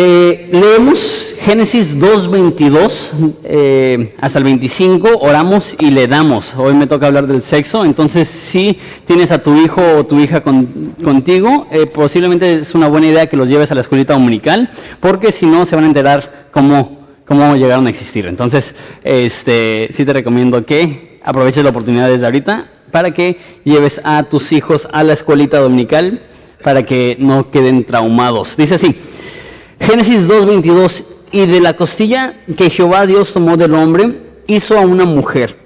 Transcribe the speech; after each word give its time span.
Eh, 0.00 0.48
leemos 0.52 1.34
Génesis 1.40 1.98
2.22 1.98 3.34
eh, 3.42 4.14
hasta 4.20 4.38
el 4.38 4.44
25, 4.44 5.18
oramos 5.18 5.74
y 5.76 5.90
le 5.90 6.06
damos. 6.06 6.54
Hoy 6.56 6.74
me 6.74 6.86
toca 6.86 7.08
hablar 7.08 7.26
del 7.26 7.42
sexo, 7.42 7.84
entonces 7.84 8.28
si 8.28 8.78
tienes 9.04 9.32
a 9.32 9.42
tu 9.42 9.56
hijo 9.56 9.82
o 9.96 10.06
tu 10.06 10.20
hija 10.20 10.40
contigo, 10.40 11.66
eh, 11.72 11.86
posiblemente 11.86 12.60
es 12.60 12.76
una 12.76 12.86
buena 12.86 13.08
idea 13.08 13.26
que 13.26 13.36
los 13.36 13.48
lleves 13.48 13.72
a 13.72 13.74
la 13.74 13.80
escuelita 13.80 14.12
dominical, 14.12 14.70
porque 15.00 15.32
si 15.32 15.46
no 15.46 15.66
se 15.66 15.74
van 15.74 15.86
a 15.86 15.88
enterar 15.88 16.46
cómo, 16.52 17.00
cómo 17.26 17.56
llegaron 17.56 17.88
a 17.88 17.90
existir. 17.90 18.26
Entonces, 18.26 18.76
este, 19.02 19.88
sí 19.92 20.04
te 20.04 20.12
recomiendo 20.12 20.64
que 20.64 21.18
aproveches 21.24 21.64
la 21.64 21.70
oportunidad 21.70 22.08
desde 22.08 22.26
ahorita 22.26 22.70
para 22.92 23.12
que 23.12 23.40
lleves 23.64 24.00
a 24.04 24.22
tus 24.22 24.52
hijos 24.52 24.86
a 24.92 25.02
la 25.02 25.14
escuelita 25.14 25.58
dominical 25.58 26.22
para 26.62 26.84
que 26.84 27.16
no 27.18 27.50
queden 27.50 27.84
traumados. 27.84 28.56
Dice 28.56 28.76
así. 28.76 28.96
Génesis 29.80 30.28
2.22, 30.28 31.04
y 31.32 31.46
de 31.46 31.60
la 31.60 31.74
costilla 31.74 32.34
que 32.56 32.70
Jehová 32.70 33.06
Dios 33.06 33.32
tomó 33.32 33.56
del 33.56 33.74
hombre, 33.74 34.20
hizo 34.46 34.78
a 34.78 34.82
una 34.82 35.04
mujer 35.04 35.56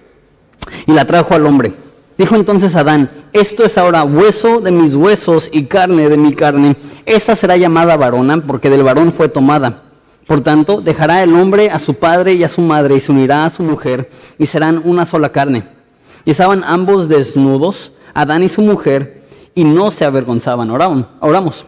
y 0.87 0.93
la 0.93 1.05
trajo 1.05 1.35
al 1.35 1.47
hombre. 1.47 1.73
Dijo 2.19 2.37
entonces 2.37 2.77
Adán, 2.77 3.11
esto 3.33 3.65
es 3.65 3.79
ahora 3.79 4.05
hueso 4.05 4.61
de 4.61 4.71
mis 4.71 4.95
huesos 4.95 5.49
y 5.53 5.65
carne 5.65 6.09
de 6.09 6.19
mi 6.19 6.35
carne. 6.35 6.77
Esta 7.07 7.35
será 7.35 7.57
llamada 7.57 7.97
varona 7.97 8.43
porque 8.47 8.71
del 8.71 8.83
varón 8.83 9.13
fue 9.13 9.29
tomada. 9.29 9.83
Por 10.27 10.43
tanto, 10.43 10.81
dejará 10.81 11.23
el 11.23 11.35
hombre 11.35 11.71
a 11.71 11.79
su 11.79 11.95
padre 11.95 12.35
y 12.35 12.45
a 12.45 12.49
su 12.49 12.61
madre 12.61 12.97
y 12.97 13.01
se 13.01 13.11
unirá 13.11 13.45
a 13.45 13.51
su 13.51 13.63
mujer 13.63 14.09
y 14.39 14.47
serán 14.47 14.83
una 14.85 15.07
sola 15.07 15.31
carne. 15.31 15.65
Y 16.25 16.31
estaban 16.31 16.63
ambos 16.65 17.09
desnudos, 17.09 17.93
Adán 18.15 18.43
y 18.43 18.49
su 18.49 18.63
mujer, 18.63 19.23
y 19.55 19.65
no 19.65 19.91
se 19.91 20.05
avergonzaban. 20.05 20.71
Oramos. 20.71 21.65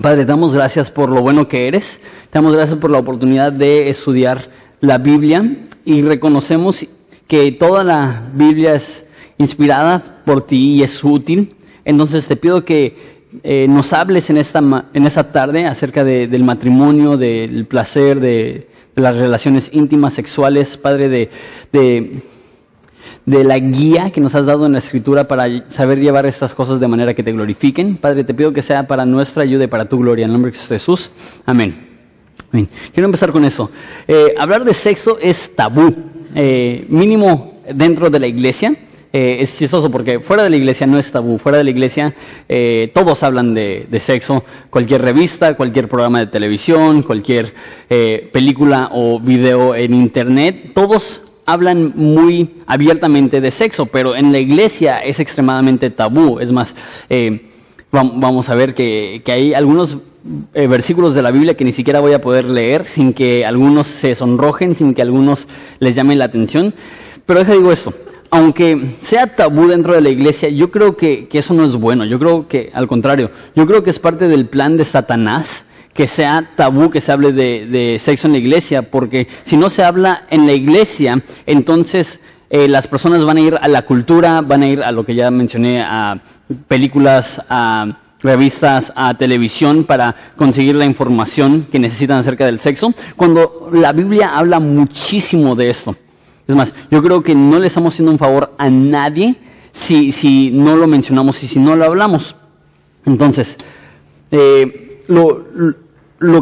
Padre, 0.00 0.22
te 0.22 0.32
damos 0.32 0.52
gracias 0.52 0.90
por 0.90 1.08
lo 1.08 1.22
bueno 1.22 1.46
que 1.46 1.68
eres, 1.68 2.00
te 2.28 2.38
damos 2.38 2.52
gracias 2.52 2.78
por 2.78 2.90
la 2.90 2.98
oportunidad 2.98 3.52
de 3.52 3.88
estudiar 3.88 4.48
la 4.80 4.98
Biblia 4.98 5.68
y 5.84 6.02
reconocemos 6.02 6.84
que 7.28 7.52
toda 7.52 7.84
la 7.84 8.22
Biblia 8.34 8.74
es 8.74 9.04
inspirada 9.38 10.02
por 10.24 10.44
ti 10.46 10.74
y 10.74 10.82
es 10.82 11.04
útil. 11.04 11.54
Entonces 11.84 12.26
te 12.26 12.34
pido 12.34 12.64
que 12.64 12.96
eh, 13.44 13.68
nos 13.68 13.92
hables 13.92 14.30
en 14.30 14.36
esta, 14.36 14.58
en 14.92 15.06
esta 15.06 15.30
tarde 15.30 15.64
acerca 15.64 16.02
del 16.02 16.42
matrimonio, 16.42 17.16
del 17.16 17.64
placer, 17.66 18.18
de, 18.18 18.66
de, 18.96 19.02
las 19.02 19.14
relaciones 19.16 19.70
íntimas, 19.72 20.14
sexuales, 20.14 20.76
Padre, 20.76 21.08
de, 21.08 21.30
de 21.72 22.20
de 23.26 23.44
la 23.44 23.58
guía 23.58 24.10
que 24.10 24.20
nos 24.20 24.34
has 24.34 24.46
dado 24.46 24.66
en 24.66 24.72
la 24.72 24.78
Escritura 24.78 25.26
para 25.26 25.68
saber 25.68 25.98
llevar 25.98 26.26
estas 26.26 26.54
cosas 26.54 26.80
de 26.80 26.88
manera 26.88 27.14
que 27.14 27.22
te 27.22 27.32
glorifiquen. 27.32 27.96
Padre, 27.96 28.24
te 28.24 28.34
pido 28.34 28.52
que 28.52 28.62
sea 28.62 28.86
para 28.86 29.04
nuestra 29.06 29.42
ayuda 29.42 29.64
y 29.64 29.68
para 29.68 29.88
tu 29.88 29.98
gloria. 29.98 30.24
En 30.24 30.30
el 30.30 30.34
nombre 30.34 30.52
de 30.52 30.58
Jesús. 30.58 31.10
Amén. 31.46 31.94
Quiero 32.92 33.06
empezar 33.06 33.32
con 33.32 33.44
eso. 33.44 33.70
Eh, 34.06 34.34
hablar 34.38 34.64
de 34.64 34.74
sexo 34.74 35.18
es 35.20 35.54
tabú, 35.56 35.94
eh, 36.34 36.84
mínimo 36.88 37.60
dentro 37.74 38.10
de 38.10 38.20
la 38.20 38.26
iglesia. 38.26 38.74
Eh, 39.12 39.38
es 39.40 39.56
chistoso 39.56 39.90
porque 39.90 40.18
fuera 40.18 40.42
de 40.42 40.50
la 40.50 40.56
iglesia 40.56 40.86
no 40.86 40.98
es 40.98 41.10
tabú. 41.10 41.38
Fuera 41.38 41.58
de 41.58 41.64
la 41.64 41.70
iglesia 41.70 42.14
todos 42.92 43.22
hablan 43.22 43.54
de, 43.54 43.86
de, 43.90 44.00
sexo. 44.00 44.44
Cualquier 44.70 45.02
revista, 45.02 45.54
cualquier 45.54 45.88
programa 45.88 46.20
de 46.20 46.26
televisión, 46.26 47.02
cualquier 47.02 47.52
película 48.32 48.90
o 48.92 49.18
video 49.20 49.74
en 49.74 49.94
internet, 49.94 50.72
todos 50.74 51.23
hablan 51.46 51.92
muy 51.96 52.62
abiertamente 52.66 53.40
de 53.40 53.50
sexo, 53.50 53.86
pero 53.86 54.16
en 54.16 54.32
la 54.32 54.38
iglesia 54.38 55.04
es 55.04 55.20
extremadamente 55.20 55.90
tabú. 55.90 56.40
Es 56.40 56.52
más, 56.52 56.74
eh, 57.10 57.46
vamos 57.90 58.48
a 58.48 58.54
ver 58.54 58.74
que, 58.74 59.22
hay 59.26 59.54
algunos 59.54 59.98
eh, 60.54 60.66
versículos 60.66 61.14
de 61.14 61.22
la 61.22 61.30
Biblia 61.30 61.56
que 61.56 61.64
ni 61.64 61.72
siquiera 61.72 62.00
voy 62.00 62.12
a 62.12 62.20
poder 62.20 62.46
leer 62.46 62.86
sin 62.86 63.12
que 63.12 63.44
algunos 63.44 63.86
se 63.86 64.14
sonrojen, 64.14 64.74
sin 64.74 64.94
que 64.94 65.02
algunos 65.02 65.46
les 65.78 65.94
llamen 65.94 66.18
la 66.18 66.26
atención. 66.26 66.74
Pero 67.26 67.40
deja 67.40 67.52
digo 67.52 67.72
esto, 67.72 67.92
aunque 68.30 68.96
sea 69.02 69.34
tabú 69.34 69.68
dentro 69.68 69.94
de 69.94 70.00
la 70.00 70.08
iglesia, 70.08 70.48
yo 70.48 70.70
creo 70.70 70.96
que, 70.96 71.28
que 71.28 71.38
eso 71.38 71.54
no 71.54 71.64
es 71.64 71.76
bueno. 71.76 72.04
Yo 72.04 72.18
creo 72.18 72.48
que, 72.48 72.70
al 72.74 72.88
contrario, 72.88 73.30
yo 73.54 73.66
creo 73.66 73.82
que 73.82 73.90
es 73.90 73.98
parte 73.98 74.28
del 74.28 74.46
plan 74.46 74.76
de 74.76 74.84
Satanás 74.84 75.66
que 75.94 76.06
sea 76.08 76.50
tabú 76.56 76.90
que 76.90 77.00
se 77.00 77.12
hable 77.12 77.32
de, 77.32 77.98
sexo 78.00 78.26
en 78.26 78.32
la 78.32 78.38
iglesia, 78.38 78.82
porque 78.82 79.28
si 79.44 79.56
no 79.56 79.70
se 79.70 79.84
habla 79.84 80.24
en 80.28 80.46
la 80.46 80.52
iglesia, 80.52 81.22
entonces 81.46 82.20
eh, 82.50 82.68
las 82.68 82.88
personas 82.88 83.24
van 83.24 83.36
a 83.36 83.40
ir 83.40 83.58
a 83.60 83.68
la 83.68 83.82
cultura, 83.82 84.40
van 84.40 84.62
a 84.62 84.66
ir 84.66 84.82
a 84.82 84.92
lo 84.92 85.04
que 85.04 85.14
ya 85.14 85.30
mencioné, 85.30 85.82
a 85.82 86.20
películas, 86.66 87.40
a 87.48 87.98
revistas, 88.20 88.92
a 88.96 89.14
televisión 89.14 89.84
para 89.84 90.16
conseguir 90.36 90.74
la 90.74 90.84
información 90.84 91.68
que 91.70 91.78
necesitan 91.78 92.18
acerca 92.18 92.46
del 92.46 92.58
sexo, 92.58 92.92
cuando 93.16 93.70
la 93.72 93.92
Biblia 93.92 94.36
habla 94.36 94.58
muchísimo 94.58 95.54
de 95.54 95.70
esto. 95.70 95.94
Es 96.48 96.54
más, 96.56 96.74
yo 96.90 97.02
creo 97.02 97.22
que 97.22 97.34
no 97.34 97.58
le 97.58 97.68
estamos 97.68 97.94
haciendo 97.94 98.12
un 98.12 98.18
favor 98.18 98.52
a 98.58 98.68
nadie 98.68 99.36
si, 99.72 100.10
si 100.10 100.50
no 100.50 100.76
lo 100.76 100.86
mencionamos 100.86 101.42
y 101.42 101.46
si 101.46 101.58
no 101.58 101.76
lo 101.76 101.84
hablamos. 101.84 102.34
Entonces, 103.06 103.56
eh, 104.30 105.02
lo 105.08 105.44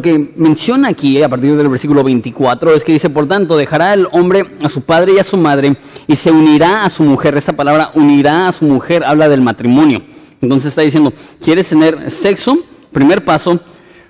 que 0.00 0.32
menciona 0.37 0.88
aquí 0.88 1.22
a 1.22 1.28
partir 1.28 1.56
del 1.56 1.69
versículo 1.69 2.03
24 2.04 2.75
es 2.75 2.84
que 2.84 2.93
dice, 2.93 3.10
por 3.10 3.26
tanto, 3.28 3.56
dejará 3.56 3.94
el 3.94 4.09
hombre 4.12 4.44
a 4.62 4.69
su 4.69 4.82
padre 4.82 5.15
y 5.15 5.19
a 5.19 5.25
su 5.25 5.37
madre 5.37 5.76
y 6.06 6.16
se 6.16 6.31
unirá 6.31 6.84
a 6.84 6.91
su 6.91 7.03
mujer. 7.03 7.37
Esta 7.37 7.54
palabra 7.54 7.91
unirá 7.94 8.48
a 8.48 8.53
su 8.53 8.65
mujer 8.65 9.04
habla 9.04 9.28
del 9.28 9.41
matrimonio. 9.41 10.03
Entonces 10.41 10.70
está 10.70 10.82
diciendo, 10.82 11.12
¿quieres 11.43 11.69
tener 11.69 12.10
sexo? 12.10 12.59
Primer 12.93 13.25
paso, 13.25 13.60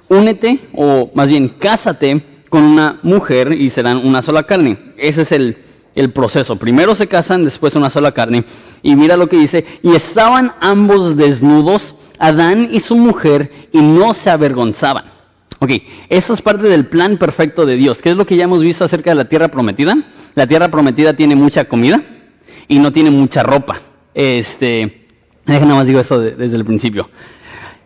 únete 0.08 0.60
o 0.74 1.10
más 1.14 1.28
bien 1.28 1.48
cásate 1.48 2.24
con 2.48 2.64
una 2.64 2.98
mujer 3.02 3.52
y 3.52 3.70
serán 3.70 3.98
una 3.98 4.22
sola 4.22 4.42
carne. 4.42 4.78
Ese 4.96 5.22
es 5.22 5.32
el 5.32 6.10
proceso. 6.12 6.56
Primero 6.56 6.94
se 6.94 7.06
casan, 7.06 7.44
después 7.44 7.76
una 7.76 7.90
sola 7.90 8.12
carne. 8.12 8.44
Y 8.82 8.96
mira 8.96 9.16
lo 9.16 9.28
que 9.28 9.38
dice, 9.38 9.64
y 9.82 9.94
estaban 9.94 10.52
ambos 10.60 11.16
desnudos, 11.16 11.94
Adán 12.18 12.68
y 12.70 12.80
su 12.80 12.96
mujer, 12.96 13.50
y 13.72 13.80
no 13.80 14.14
se 14.14 14.30
avergonzaban. 14.30 15.21
Ok, 15.62 15.70
eso 16.08 16.34
es 16.34 16.42
parte 16.42 16.68
del 16.68 16.86
plan 16.86 17.18
perfecto 17.18 17.64
de 17.64 17.76
Dios. 17.76 18.02
¿Qué 18.02 18.10
es 18.10 18.16
lo 18.16 18.26
que 18.26 18.34
ya 18.34 18.42
hemos 18.42 18.64
visto 18.64 18.84
acerca 18.84 19.10
de 19.10 19.14
la 19.14 19.28
tierra 19.28 19.46
prometida? 19.46 19.96
La 20.34 20.48
tierra 20.48 20.68
prometida 20.72 21.14
tiene 21.14 21.36
mucha 21.36 21.66
comida 21.66 22.02
y 22.66 22.80
no 22.80 22.90
tiene 22.90 23.12
mucha 23.12 23.44
ropa. 23.44 23.78
Este, 24.12 25.06
déjenme 25.46 25.74
más 25.74 25.86
digo 25.86 26.00
eso 26.00 26.18
desde 26.18 26.56
el 26.56 26.64
principio. 26.64 27.08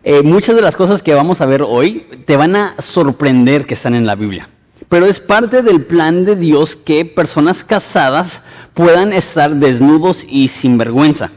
Eh, 0.03 0.23
muchas 0.23 0.55
de 0.55 0.63
las 0.63 0.75
cosas 0.75 1.03
que 1.03 1.13
vamos 1.13 1.39
a 1.39 1.45
ver 1.45 1.61
hoy 1.61 2.07
te 2.25 2.35
van 2.35 2.55
a 2.55 2.81
sorprender 2.81 3.67
que 3.67 3.75
están 3.75 3.93
en 3.93 4.07
la 4.07 4.15
Biblia. 4.15 4.49
Pero 4.89 5.05
es 5.05 5.19
parte 5.19 5.61
del 5.61 5.85
plan 5.85 6.25
de 6.25 6.35
Dios 6.35 6.75
que 6.75 7.05
personas 7.05 7.63
casadas 7.63 8.41
puedan 8.73 9.13
estar 9.13 9.55
desnudos 9.55 10.25
y 10.27 10.47
sin 10.47 10.79
vergüenza. 10.79 11.29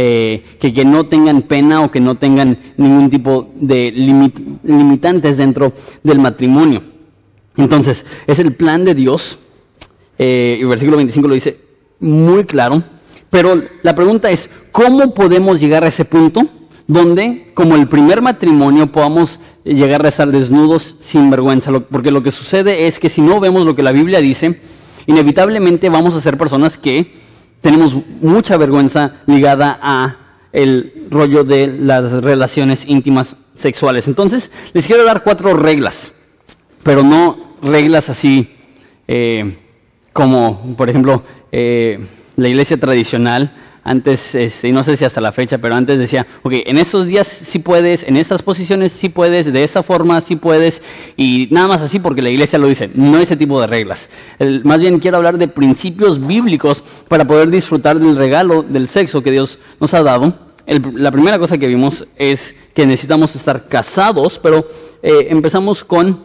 Eh, 0.00 0.44
que, 0.60 0.84
no 0.84 1.06
tengan 1.06 1.42
pena 1.42 1.82
o 1.82 1.90
que 1.90 1.98
no 1.98 2.14
tengan 2.14 2.56
ningún 2.76 3.10
tipo 3.10 3.50
de 3.56 3.90
limitantes 3.90 5.36
dentro 5.36 5.72
del 6.04 6.20
matrimonio. 6.20 6.82
Entonces, 7.56 8.06
es 8.28 8.38
el 8.38 8.52
plan 8.52 8.84
de 8.84 8.94
Dios, 8.94 9.38
eh, 10.16 10.58
el 10.60 10.68
versículo 10.68 10.98
25 10.98 11.26
lo 11.26 11.34
dice 11.34 11.58
muy 11.98 12.44
claro, 12.44 12.80
pero 13.28 13.60
la 13.82 13.96
pregunta 13.96 14.30
es, 14.30 14.48
¿cómo 14.70 15.12
podemos 15.14 15.58
llegar 15.58 15.82
a 15.82 15.88
ese 15.88 16.04
punto 16.04 16.46
donde, 16.86 17.50
como 17.54 17.74
el 17.74 17.88
primer 17.88 18.22
matrimonio, 18.22 18.92
podamos 18.92 19.40
llegar 19.64 20.04
a 20.04 20.10
estar 20.10 20.30
desnudos 20.30 20.94
sin 21.00 21.28
vergüenza? 21.28 21.72
Porque 21.72 22.12
lo 22.12 22.22
que 22.22 22.30
sucede 22.30 22.86
es 22.86 23.00
que 23.00 23.08
si 23.08 23.20
no 23.20 23.40
vemos 23.40 23.66
lo 23.66 23.74
que 23.74 23.82
la 23.82 23.90
Biblia 23.90 24.20
dice, 24.20 24.60
inevitablemente 25.08 25.88
vamos 25.88 26.14
a 26.14 26.20
ser 26.20 26.38
personas 26.38 26.78
que 26.78 27.26
tenemos 27.60 27.96
mucha 28.20 28.56
vergüenza 28.56 29.14
ligada 29.26 29.78
a 29.82 30.16
el 30.52 31.06
rollo 31.10 31.44
de 31.44 31.66
las 31.66 32.22
relaciones 32.22 32.84
íntimas 32.86 33.36
sexuales. 33.54 34.08
Entonces, 34.08 34.50
les 34.72 34.86
quiero 34.86 35.04
dar 35.04 35.22
cuatro 35.22 35.54
reglas, 35.54 36.12
pero 36.82 37.02
no 37.02 37.38
reglas 37.62 38.08
así 38.08 38.54
eh, 39.06 39.56
como, 40.12 40.74
por 40.76 40.88
ejemplo, 40.88 41.22
eh, 41.52 42.00
la 42.36 42.48
iglesia 42.48 42.78
tradicional 42.78 43.52
antes, 43.88 44.34
este, 44.34 44.70
no 44.70 44.84
sé 44.84 44.96
si 44.96 45.04
hasta 45.04 45.20
la 45.20 45.32
fecha, 45.32 45.58
pero 45.58 45.74
antes 45.74 45.98
decía, 45.98 46.26
ok, 46.42 46.52
en 46.66 46.76
estos 46.76 47.06
días 47.06 47.26
sí 47.26 47.58
puedes, 47.58 48.02
en 48.02 48.16
estas 48.16 48.42
posiciones 48.42 48.92
sí 48.92 49.08
puedes, 49.08 49.50
de 49.50 49.64
esa 49.64 49.82
forma 49.82 50.20
sí 50.20 50.36
puedes, 50.36 50.82
y 51.16 51.48
nada 51.50 51.68
más 51.68 51.80
así 51.80 51.98
porque 51.98 52.20
la 52.20 52.28
iglesia 52.28 52.58
lo 52.58 52.66
dice, 52.66 52.90
no 52.94 53.18
ese 53.18 53.36
tipo 53.36 53.58
de 53.60 53.66
reglas. 53.66 54.10
más 54.64 54.80
bien 54.80 55.00
quiero 55.00 55.16
hablar 55.16 55.38
de 55.38 55.48
principios 55.48 56.24
bíblicos 56.24 56.84
para 57.08 57.26
poder 57.26 57.48
disfrutar 57.48 57.98
del 57.98 58.16
regalo 58.16 58.62
del 58.62 58.88
sexo 58.88 59.22
que 59.22 59.30
Dios 59.30 59.58
nos 59.80 59.94
ha 59.94 60.02
dado. 60.02 60.34
la 60.66 61.10
primera 61.10 61.38
cosa 61.38 61.56
que 61.56 61.66
vimos 61.66 62.06
es 62.16 62.54
que 62.74 62.86
necesitamos 62.86 63.34
estar 63.36 63.68
casados, 63.68 64.38
pero 64.38 64.66
eh, 65.02 65.28
empezamos 65.30 65.82
con 65.82 66.24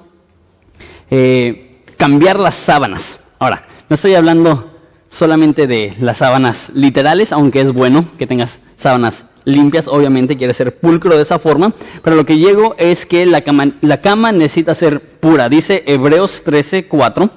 eh, 1.10 1.80
cambiar 1.96 2.40
las 2.40 2.56
sábanas. 2.56 3.20
Ahora, 3.40 3.66
no 3.88 3.96
estoy 3.96 4.16
hablando 4.16 4.73
solamente 5.14 5.68
de 5.68 5.94
las 6.00 6.18
sábanas 6.18 6.72
literales, 6.74 7.32
aunque 7.32 7.62
es 7.62 7.72
bueno 7.72 8.06
que 8.18 8.26
tengas 8.26 8.60
sábanas 8.78 9.26
limpias, 9.46 9.88
obviamente 9.88 10.38
quiere 10.38 10.54
ser 10.54 10.78
pulcro 10.80 11.16
de 11.16 11.22
esa 11.22 11.38
forma, 11.38 11.74
pero 12.02 12.16
lo 12.16 12.26
que 12.26 12.38
llego 12.38 12.76
es 12.80 13.06
que 13.06 13.26
la 13.26 13.42
cama, 13.44 14.32
necesita 14.32 14.74
ser 14.74 15.00
pura. 15.20 15.50
Dice 15.50 15.84
Hebreos 15.86 16.42
13, 16.44 16.88
4, 16.88 17.30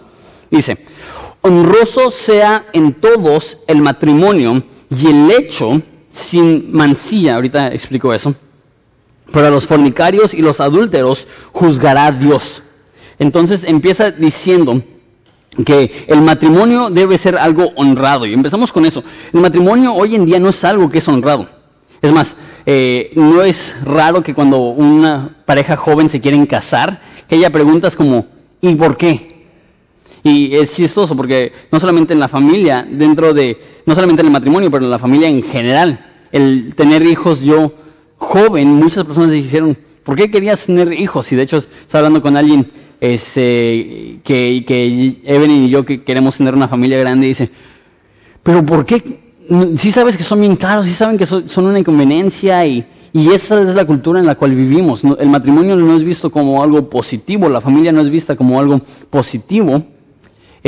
dice, 0.51 0.79
honroso 1.43 2.11
sea 2.11 2.67
en 2.73 2.95
todos 2.95 3.59
el 3.67 3.83
matrimonio 3.83 4.63
y 4.89 5.09
el 5.09 5.31
hecho 5.31 5.83
sin 6.11 6.73
mancilla, 6.73 7.35
ahorita 7.35 7.75
explico 7.75 8.15
eso, 8.15 8.35
pero 9.33 9.49
a 9.49 9.51
los 9.51 9.67
fornicarios 9.67 10.33
y 10.33 10.41
los 10.41 10.61
adúlteros 10.61 11.27
juzgará 11.53 12.11
Dios. 12.11 12.63
Entonces 13.19 13.65
empieza 13.65 14.11
diciendo 14.11 14.83
que 15.65 16.05
el 16.09 16.21
matrimonio 16.21 16.91
debe 16.91 17.19
ser 17.19 17.37
algo 17.37 17.73
honrado. 17.77 18.27
Y 18.27 18.35
empezamos 18.35 18.73
con 18.73 18.85
eso. 18.85 19.03
El 19.33 19.41
matrimonio 19.41 19.95
hoy 19.95 20.15
en 20.15 20.25
día 20.25 20.39
no 20.39 20.51
es 20.51 20.65
algo 20.65 20.91
que 20.91 20.99
es 20.99 21.09
honrado. 21.09 21.49
Es 22.03 22.13
más, 22.13 22.37
eh, 22.67 23.11
no 23.15 23.43
es 23.43 23.77
raro 23.85 24.23
que 24.23 24.35
cuando 24.35 24.59
una 24.59 25.37
pareja 25.45 25.77
joven 25.77 26.11
se 26.11 26.21
quieren 26.21 26.47
casar, 26.47 27.01
que 27.29 27.37
ella 27.37 27.51
preguntas 27.51 27.97
como, 27.97 28.27
¿y 28.61 28.75
por 28.75 28.97
qué? 28.97 29.37
Y 30.23 30.55
es 30.57 30.75
chistoso 30.75 31.17
porque 31.17 31.53
no 31.71 31.79
solamente 31.81 32.13
en 32.13 32.21
la 32.21 32.29
familia, 32.29 32.87
dentro 32.89 33.33
de, 33.33 33.59
no 33.87 33.95
solamente 33.95 34.23
en 34.23 34.27
el 34.27 34.33
matrimonio, 34.33 34.71
pero 34.71 34.85
en 34.85 34.91
la 34.91 34.99
familia 34.99 35.29
en 35.29 35.43
general, 35.43 36.05
el 36.33 36.75
tener 36.75 37.03
hijos, 37.03 37.41
yo 37.41 37.73
joven, 38.19 38.75
muchas 38.75 39.05
personas 39.05 39.31
dijeron, 39.31 39.77
¿por 40.03 40.17
qué 40.17 40.31
querías 40.31 40.67
tener 40.67 40.93
hijos? 40.93 41.31
Y 41.33 41.37
de 41.37 41.43
hecho, 41.43 41.59
estaba 41.59 42.01
hablando 42.07 42.23
con 42.23 42.37
alguien 42.37 42.71
este, 43.01 44.21
que, 44.25 44.65
que 44.67 45.21
Evelyn 45.25 45.65
y 45.65 45.71
yo 45.71 45.85
que 45.85 46.03
queremos 46.03 46.37
tener 46.37 46.55
una 46.55 46.69
familia 46.69 46.99
grande 46.99 47.27
y 47.27 47.31
dice, 47.31 47.51
pero 48.43 48.65
¿por 48.65 48.85
qué? 48.85 49.21
Si 49.77 49.93
sabes 49.93 50.17
que 50.17 50.23
son 50.23 50.41
bien 50.41 50.57
caros, 50.57 50.87
si 50.87 50.93
saben 50.93 51.19
que 51.19 51.27
son, 51.27 51.45
una 51.65 51.79
inconveniencia 51.79 52.67
y, 52.67 52.85
y, 53.13 53.31
esa 53.31 53.61
es 53.61 53.75
la 53.75 53.85
cultura 53.85 54.19
en 54.19 54.27
la 54.27 54.35
cual 54.35 54.55
vivimos. 54.55 55.03
El 55.19 55.29
matrimonio 55.29 55.77
no 55.77 55.97
es 55.97 56.05
visto 56.05 56.31
como 56.31 56.63
algo 56.63 56.91
positivo, 56.91 57.49
la 57.49 57.61
familia 57.61 57.93
no 57.93 58.01
es 58.01 58.11
vista 58.11 58.35
como 58.35 58.59
algo 58.59 58.81
positivo. 59.11 59.85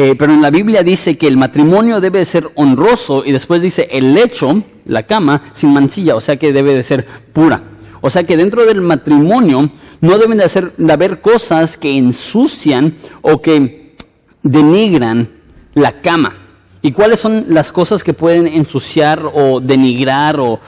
Eh, 0.00 0.14
pero 0.16 0.32
en 0.32 0.40
la 0.40 0.50
Biblia 0.50 0.84
dice 0.84 1.18
que 1.18 1.26
el 1.26 1.36
matrimonio 1.36 2.00
debe 2.00 2.20
de 2.20 2.24
ser 2.24 2.48
honroso 2.54 3.24
y 3.24 3.32
después 3.32 3.60
dice 3.60 3.88
el 3.90 4.14
lecho, 4.14 4.62
la 4.84 5.02
cama, 5.02 5.42
sin 5.54 5.72
mancilla, 5.72 6.14
o 6.14 6.20
sea 6.20 6.36
que 6.36 6.52
debe 6.52 6.72
de 6.72 6.84
ser 6.84 7.04
pura. 7.32 7.60
O 8.00 8.10
sea 8.10 8.24
que 8.24 8.36
dentro 8.36 8.64
del 8.64 8.80
matrimonio 8.80 9.70
no 10.00 10.18
deben 10.18 10.38
de, 10.38 10.44
hacer, 10.44 10.74
de 10.76 10.92
haber 10.92 11.20
cosas 11.20 11.76
que 11.76 11.96
ensucian 11.96 12.96
o 13.22 13.40
que 13.40 13.96
denigran 14.42 15.28
la 15.74 16.00
cama. 16.00 16.34
¿Y 16.80 16.92
cuáles 16.92 17.20
son 17.20 17.46
las 17.48 17.72
cosas 17.72 18.04
que 18.04 18.14
pueden 18.14 18.46
ensuciar 18.46 19.28
o 19.32 19.60
denigrar 19.60 20.38
o, 20.38 20.60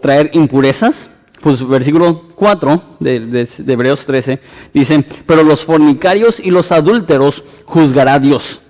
traer 0.00 0.30
impurezas? 0.34 1.08
Pues 1.40 1.66
versículo 1.66 2.28
4 2.34 2.82
de, 2.98 3.20
de, 3.20 3.72
Hebreos 3.72 4.04
13 4.04 4.40
dice, 4.74 5.04
pero 5.24 5.42
los 5.42 5.64
fornicarios 5.64 6.38
y 6.38 6.50
los 6.50 6.70
adúlteros 6.72 7.42
juzgará 7.64 8.18
Dios. 8.18 8.60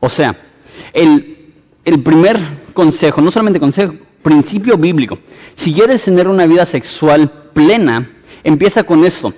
O 0.00 0.10
sea, 0.10 0.36
el, 0.92 1.52
el 1.84 2.02
primer 2.02 2.38
consejo, 2.74 3.22
no 3.22 3.30
solamente 3.30 3.60
consejo, 3.60 3.94
principio 4.22 4.76
bíblico. 4.76 5.18
Si 5.54 5.72
quieres 5.72 6.02
tener 6.02 6.28
una 6.28 6.46
vida 6.46 6.66
sexual 6.66 7.30
plena, 7.52 8.10
empieza 8.44 8.84
con 8.84 9.04
esto. 9.04 9.32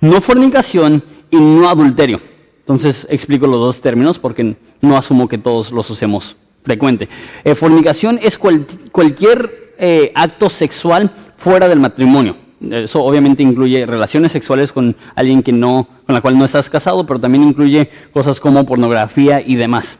No 0.00 0.20
fornicación 0.20 1.02
y 1.30 1.36
no 1.40 1.68
adulterio. 1.68 2.20
Entonces 2.60 3.06
explico 3.10 3.46
los 3.46 3.58
dos 3.58 3.80
términos 3.80 4.18
porque 4.18 4.56
no 4.80 4.96
asumo 4.96 5.28
que 5.28 5.38
todos 5.38 5.70
los 5.70 5.88
usemos 5.90 6.36
frecuente. 6.62 7.08
Eh, 7.44 7.54
fornicación 7.54 8.18
es 8.22 8.38
cualquier 8.38 9.74
eh, 9.78 10.12
acto 10.14 10.48
sexual 10.48 11.12
fuera 11.36 11.68
del 11.68 11.80
matrimonio. 11.80 12.36
Eso 12.70 13.04
obviamente 13.04 13.42
incluye 13.42 13.84
relaciones 13.84 14.32
sexuales 14.32 14.72
con 14.72 14.96
alguien 15.14 15.42
que 15.42 15.52
no, 15.52 15.86
con 16.06 16.14
la 16.14 16.22
cual 16.22 16.38
no 16.38 16.44
estás 16.46 16.70
casado, 16.70 17.06
pero 17.06 17.20
también 17.20 17.44
incluye 17.44 17.90
cosas 18.12 18.40
como 18.40 18.64
pornografía 18.64 19.42
y 19.44 19.56
demás. 19.56 19.98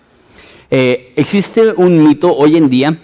Eh, 0.71 1.13
existe 1.17 1.73
un 1.77 2.03
mito 2.03 2.35
hoy 2.35 2.57
en 2.57 2.71
día 2.71 2.99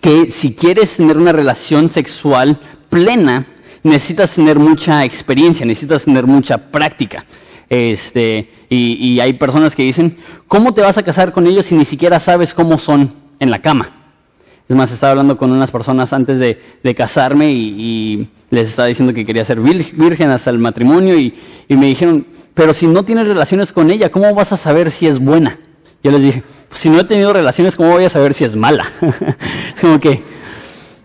que 0.00 0.30
si 0.30 0.54
quieres 0.54 0.96
tener 0.96 1.16
una 1.16 1.32
relación 1.32 1.90
sexual 1.90 2.58
plena, 2.88 3.46
necesitas 3.82 4.32
tener 4.32 4.58
mucha 4.58 5.04
experiencia, 5.04 5.66
necesitas 5.66 6.04
tener 6.04 6.26
mucha 6.26 6.58
práctica. 6.70 7.24
Este, 7.68 8.50
y, 8.70 9.20
hay 9.20 9.34
personas 9.34 9.74
que 9.74 9.82
dicen, 9.82 10.16
¿cómo 10.46 10.72
te 10.72 10.80
vas 10.80 10.98
a 10.98 11.02
casar 11.02 11.32
con 11.32 11.46
ellos 11.46 11.66
si 11.66 11.74
ni 11.74 11.84
siquiera 11.84 12.18
sabes 12.20 12.54
cómo 12.54 12.78
son 12.78 13.12
en 13.40 13.50
la 13.50 13.60
cama? 13.60 13.90
Es 14.68 14.76
más, 14.76 14.92
estaba 14.92 15.12
hablando 15.12 15.38
con 15.38 15.50
unas 15.50 15.70
personas 15.70 16.12
antes 16.12 16.38
de, 16.38 16.94
casarme 16.94 17.52
y, 17.52 18.28
les 18.50 18.68
estaba 18.68 18.88
diciendo 18.88 19.12
que 19.12 19.26
quería 19.26 19.44
ser 19.44 19.60
virgen 19.60 20.30
hasta 20.30 20.50
el 20.50 20.58
matrimonio 20.58 21.18
y, 21.18 21.34
me 21.68 21.86
dijeron, 21.86 22.26
pero 22.54 22.72
si 22.72 22.86
no 22.86 23.04
tienes 23.04 23.26
relaciones 23.26 23.72
con 23.72 23.90
ella, 23.90 24.10
¿cómo 24.10 24.34
vas 24.34 24.52
a 24.52 24.56
saber 24.56 24.90
si 24.90 25.06
es 25.06 25.18
buena? 25.18 25.58
Yo 26.02 26.12
les 26.12 26.22
dije, 26.22 26.42
si 26.74 26.90
no 26.90 27.00
he 27.00 27.04
tenido 27.04 27.32
relaciones, 27.32 27.74
¿cómo 27.74 27.90
voy 27.90 28.04
a 28.04 28.08
saber 28.08 28.34
si 28.34 28.44
es 28.44 28.54
mala? 28.54 28.84
es 29.74 29.80
como 29.80 29.98
que 29.98 30.22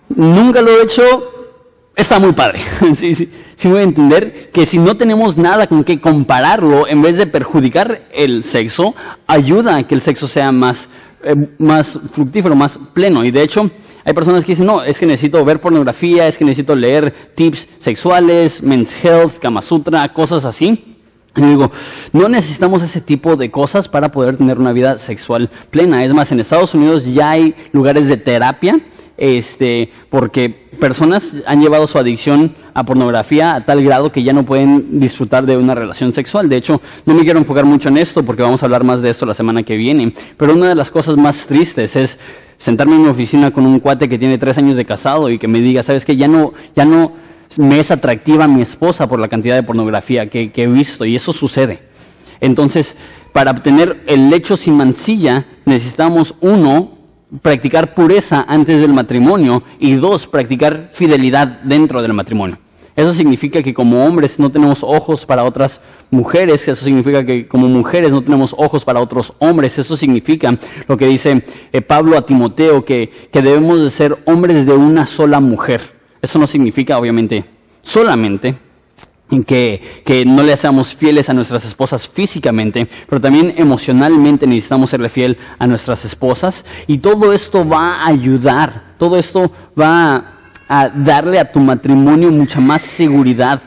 nunca 0.10 0.62
lo 0.62 0.70
he 0.70 0.84
hecho, 0.84 1.50
está 1.96 2.20
muy 2.20 2.34
padre. 2.34 2.60
sí, 2.96 3.16
sí, 3.16 3.30
sí 3.56 3.68
voy 3.68 3.80
a 3.80 3.84
entender 3.84 4.52
que 4.52 4.66
si 4.66 4.78
no 4.78 4.96
tenemos 4.96 5.38
nada 5.38 5.68
con 5.68 5.84
que 5.84 6.00
compararlo, 6.00 6.88
en 6.88 7.02
vez 7.02 7.18
de 7.18 7.26
perjudicar 7.26 8.04
el 8.14 8.44
sexo, 8.44 8.94
ayuda 9.26 9.78
a 9.78 9.88
que 9.88 9.96
el 9.96 10.02
sexo 10.02 10.28
sea 10.28 10.52
más, 10.52 10.90
eh, 11.24 11.36
más 11.58 12.00
fructífero, 12.12 12.56
más 12.56 12.78
pleno. 12.94 13.26
Y 13.26 13.32
de 13.32 13.42
hecho, 13.42 13.72
hay 14.04 14.14
personas 14.14 14.46
que 14.46 14.52
dicen, 14.52 14.68
no, 14.68 14.84
es 14.84 15.00
que 15.00 15.08
necesito 15.08 15.44
ver 15.44 15.60
pornografía, 15.60 16.28
es 16.28 16.38
que 16.38 16.46
necesito 16.46 16.76
leer 16.76 17.12
tips 17.34 17.68
sexuales, 17.80 18.62
men's 18.62 18.94
health, 19.04 19.40
Kama 19.40 19.64
Sutra, 19.64 20.14
cosas 20.14 20.46
así. 20.46 20.93
Y 21.36 21.42
digo, 21.42 21.72
no 22.12 22.30
necesitamos 22.30 22.84
ese 22.84 23.02
tipo 23.02 23.36
de 23.36 23.50
cosas 23.50 23.88
para 23.88 24.12
poder 24.12 24.38
tener 24.38 24.60
una 24.60 24.72
vida 24.72 25.00
sexual 25.00 25.50
plena. 25.72 26.04
Es 26.04 26.14
más, 26.14 26.32
en 26.32 26.40
Estados 26.40 26.76
Unidos 26.76 27.06
ya 27.06 27.32
hay 27.32 27.56
lugares 27.72 28.08
de 28.08 28.18
terapia, 28.18 28.80
este, 29.18 29.92
porque 30.10 30.50
personas 30.80 31.36
han 31.48 31.62
llevado 31.62 31.88
su 31.88 31.98
adicción 31.98 32.54
a 32.74 32.84
pornografía 32.84 33.56
a 33.56 33.66
tal 33.66 33.84
grado 33.84 34.12
que 34.12 34.24
ya 34.24 34.34
no 34.34 34.46
pueden 34.46 35.00
disfrutar 35.00 35.46
de 35.46 35.58
una 35.58 35.74
relación 35.74 36.14
sexual. 36.14 36.50
De 36.50 36.58
hecho, 36.58 36.82
no 37.06 37.16
me 37.16 37.24
quiero 37.24 37.40
enfocar 37.40 37.66
mucho 37.66 37.90
en 37.90 37.98
esto 37.98 38.24
porque 38.24 38.44
vamos 38.44 38.62
a 38.62 38.68
hablar 38.68 38.84
más 38.84 39.02
de 39.02 39.10
esto 39.10 39.26
la 39.26 39.34
semana 39.34 39.64
que 39.64 39.76
viene. 39.76 40.14
Pero 40.38 40.54
una 40.54 40.70
de 40.70 40.76
las 40.76 40.92
cosas 40.92 41.18
más 41.18 41.48
tristes 41.48 41.96
es 41.96 42.20
sentarme 42.60 42.96
en 42.96 43.02
una 43.02 43.12
oficina 43.12 43.52
con 43.52 43.66
un 43.66 43.80
cuate 43.80 44.08
que 44.08 44.20
tiene 44.20 44.38
tres 44.38 44.58
años 44.58 44.76
de 44.76 44.86
casado 44.86 45.30
y 45.30 45.40
que 45.40 45.48
me 45.48 45.62
diga, 45.62 45.84
sabes 45.84 46.06
que 46.06 46.16
ya 46.16 46.28
no, 46.28 46.54
ya 46.76 46.86
no, 46.86 47.14
me 47.58 47.80
es 47.80 47.92
atractiva 47.92 48.48
mi 48.48 48.62
esposa 48.62 49.08
por 49.08 49.20
la 49.20 49.28
cantidad 49.28 49.56
de 49.56 49.64
pornografía 49.64 50.30
que, 50.30 50.52
he 50.54 50.68
visto 50.68 51.06
y 51.06 51.16
eso 51.16 51.34
sucede. 51.34 51.82
Entonces, 52.40 52.96
para 53.32 53.52
obtener 53.52 54.04
el 54.08 54.30
lecho 54.30 54.58
sin 54.58 54.76
mancilla, 54.76 55.46
necesitamos 55.66 56.36
uno, 56.42 56.98
practicar 57.42 57.94
pureza 57.94 58.46
antes 58.48 58.80
del 58.82 58.94
matrimonio 58.94 59.64
y 59.80 59.96
dos, 59.96 60.28
practicar 60.28 60.90
fidelidad 60.92 61.62
dentro 61.64 62.02
del 62.02 62.14
matrimonio. 62.14 62.58
Eso 62.96 63.12
significa 63.14 63.64
que 63.64 63.74
como 63.74 64.06
hombres 64.06 64.38
no 64.38 64.52
tenemos 64.52 64.84
ojos 64.84 65.26
para 65.26 65.44
otras 65.44 65.82
mujeres, 66.12 66.68
eso 66.68 66.86
significa 66.86 67.26
que 67.26 67.48
como 67.48 67.68
mujeres 67.68 68.12
no 68.12 68.22
tenemos 68.22 68.54
ojos 68.56 68.86
para 68.86 69.00
otros 69.00 69.34
hombres, 69.40 69.80
eso 69.80 69.98
significa 69.98 70.56
lo 70.88 70.96
que 70.96 71.08
dice 71.08 71.44
eh, 71.72 71.82
Pablo 71.82 72.16
a 72.16 72.26
Timoteo, 72.26 72.86
que, 72.86 73.10
que 73.32 73.42
debemos 73.42 73.82
de 73.82 73.90
ser 73.90 74.20
hombres 74.26 74.68
de 74.68 74.74
una 74.74 75.08
sola 75.08 75.40
mujer. 75.40 76.03
Eso 76.24 76.40
no 76.40 76.48
significa, 76.48 76.98
obviamente, 76.98 77.44
solamente 77.82 78.56
que, 79.46 79.82
que, 80.06 80.26
no 80.26 80.42
le 80.42 80.56
seamos 80.56 80.96
fieles 80.96 81.30
a 81.30 81.34
nuestras 81.34 81.66
esposas 81.66 82.08
físicamente, 82.08 82.88
pero 83.10 83.20
también 83.20 83.54
emocionalmente 83.58 84.48
necesitamos 84.48 84.92
serle 84.92 85.10
fiel 85.10 85.38
a 85.60 85.68
nuestras 85.68 86.06
esposas. 86.06 86.64
Y 86.88 87.00
todo 87.00 87.34
esto 87.34 87.68
va 87.68 87.96
a 87.96 88.08
ayudar, 88.08 88.94
todo 88.98 89.18
esto 89.18 89.52
va 89.78 90.34
a 90.70 90.88
darle 90.88 91.40
a 91.40 91.52
tu 91.52 91.60
matrimonio 91.60 92.32
mucha 92.32 92.62
más 92.62 92.84
seguridad. 92.84 93.62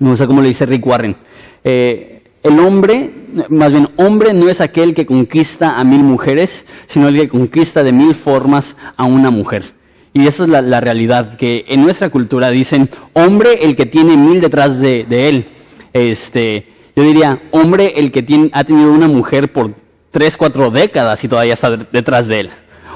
No 0.00 0.16
sé 0.16 0.26
cómo 0.26 0.42
le 0.42 0.48
dice 0.48 0.66
Rick 0.66 0.84
Warren. 0.84 1.16
Eh, 1.62 2.24
el 2.42 2.58
hombre, 2.58 3.12
más 3.50 3.70
bien 3.70 3.88
hombre 3.98 4.34
no 4.34 4.48
es 4.48 4.60
aquel 4.60 4.94
que 4.94 5.06
conquista 5.06 5.78
a 5.78 5.84
mil 5.84 6.02
mujeres, 6.02 6.64
sino 6.88 7.06
el 7.06 7.14
que 7.14 7.28
conquista 7.28 7.84
de 7.84 7.92
mil 7.92 8.16
formas 8.16 8.74
a 8.96 9.04
una 9.04 9.30
mujer. 9.30 9.78
Y 10.12 10.26
esa 10.26 10.42
es 10.42 10.48
la, 10.48 10.80
realidad, 10.80 11.36
que 11.36 11.64
en 11.68 11.82
nuestra 11.82 12.10
cultura 12.10 12.50
dicen, 12.50 12.88
hombre 13.12 13.64
el 13.64 13.76
que 13.76 13.86
tiene 13.86 14.16
mil 14.16 14.40
detrás 14.40 14.80
de, 14.80 15.06
él. 15.08 15.46
Este, 15.92 16.66
yo 16.96 17.04
diría, 17.04 17.42
hombre 17.52 17.94
el 17.96 18.10
que 18.10 18.22
tiene, 18.22 18.50
ha 18.52 18.64
tenido 18.64 18.92
una 18.92 19.06
mujer 19.06 19.52
por 19.52 19.72
tres, 20.10 20.36
cuatro 20.36 20.70
décadas 20.70 21.22
y 21.22 21.28
todavía 21.28 21.54
está 21.54 21.76
detrás 21.76 22.26
de 22.26 22.40
él. 22.40 22.50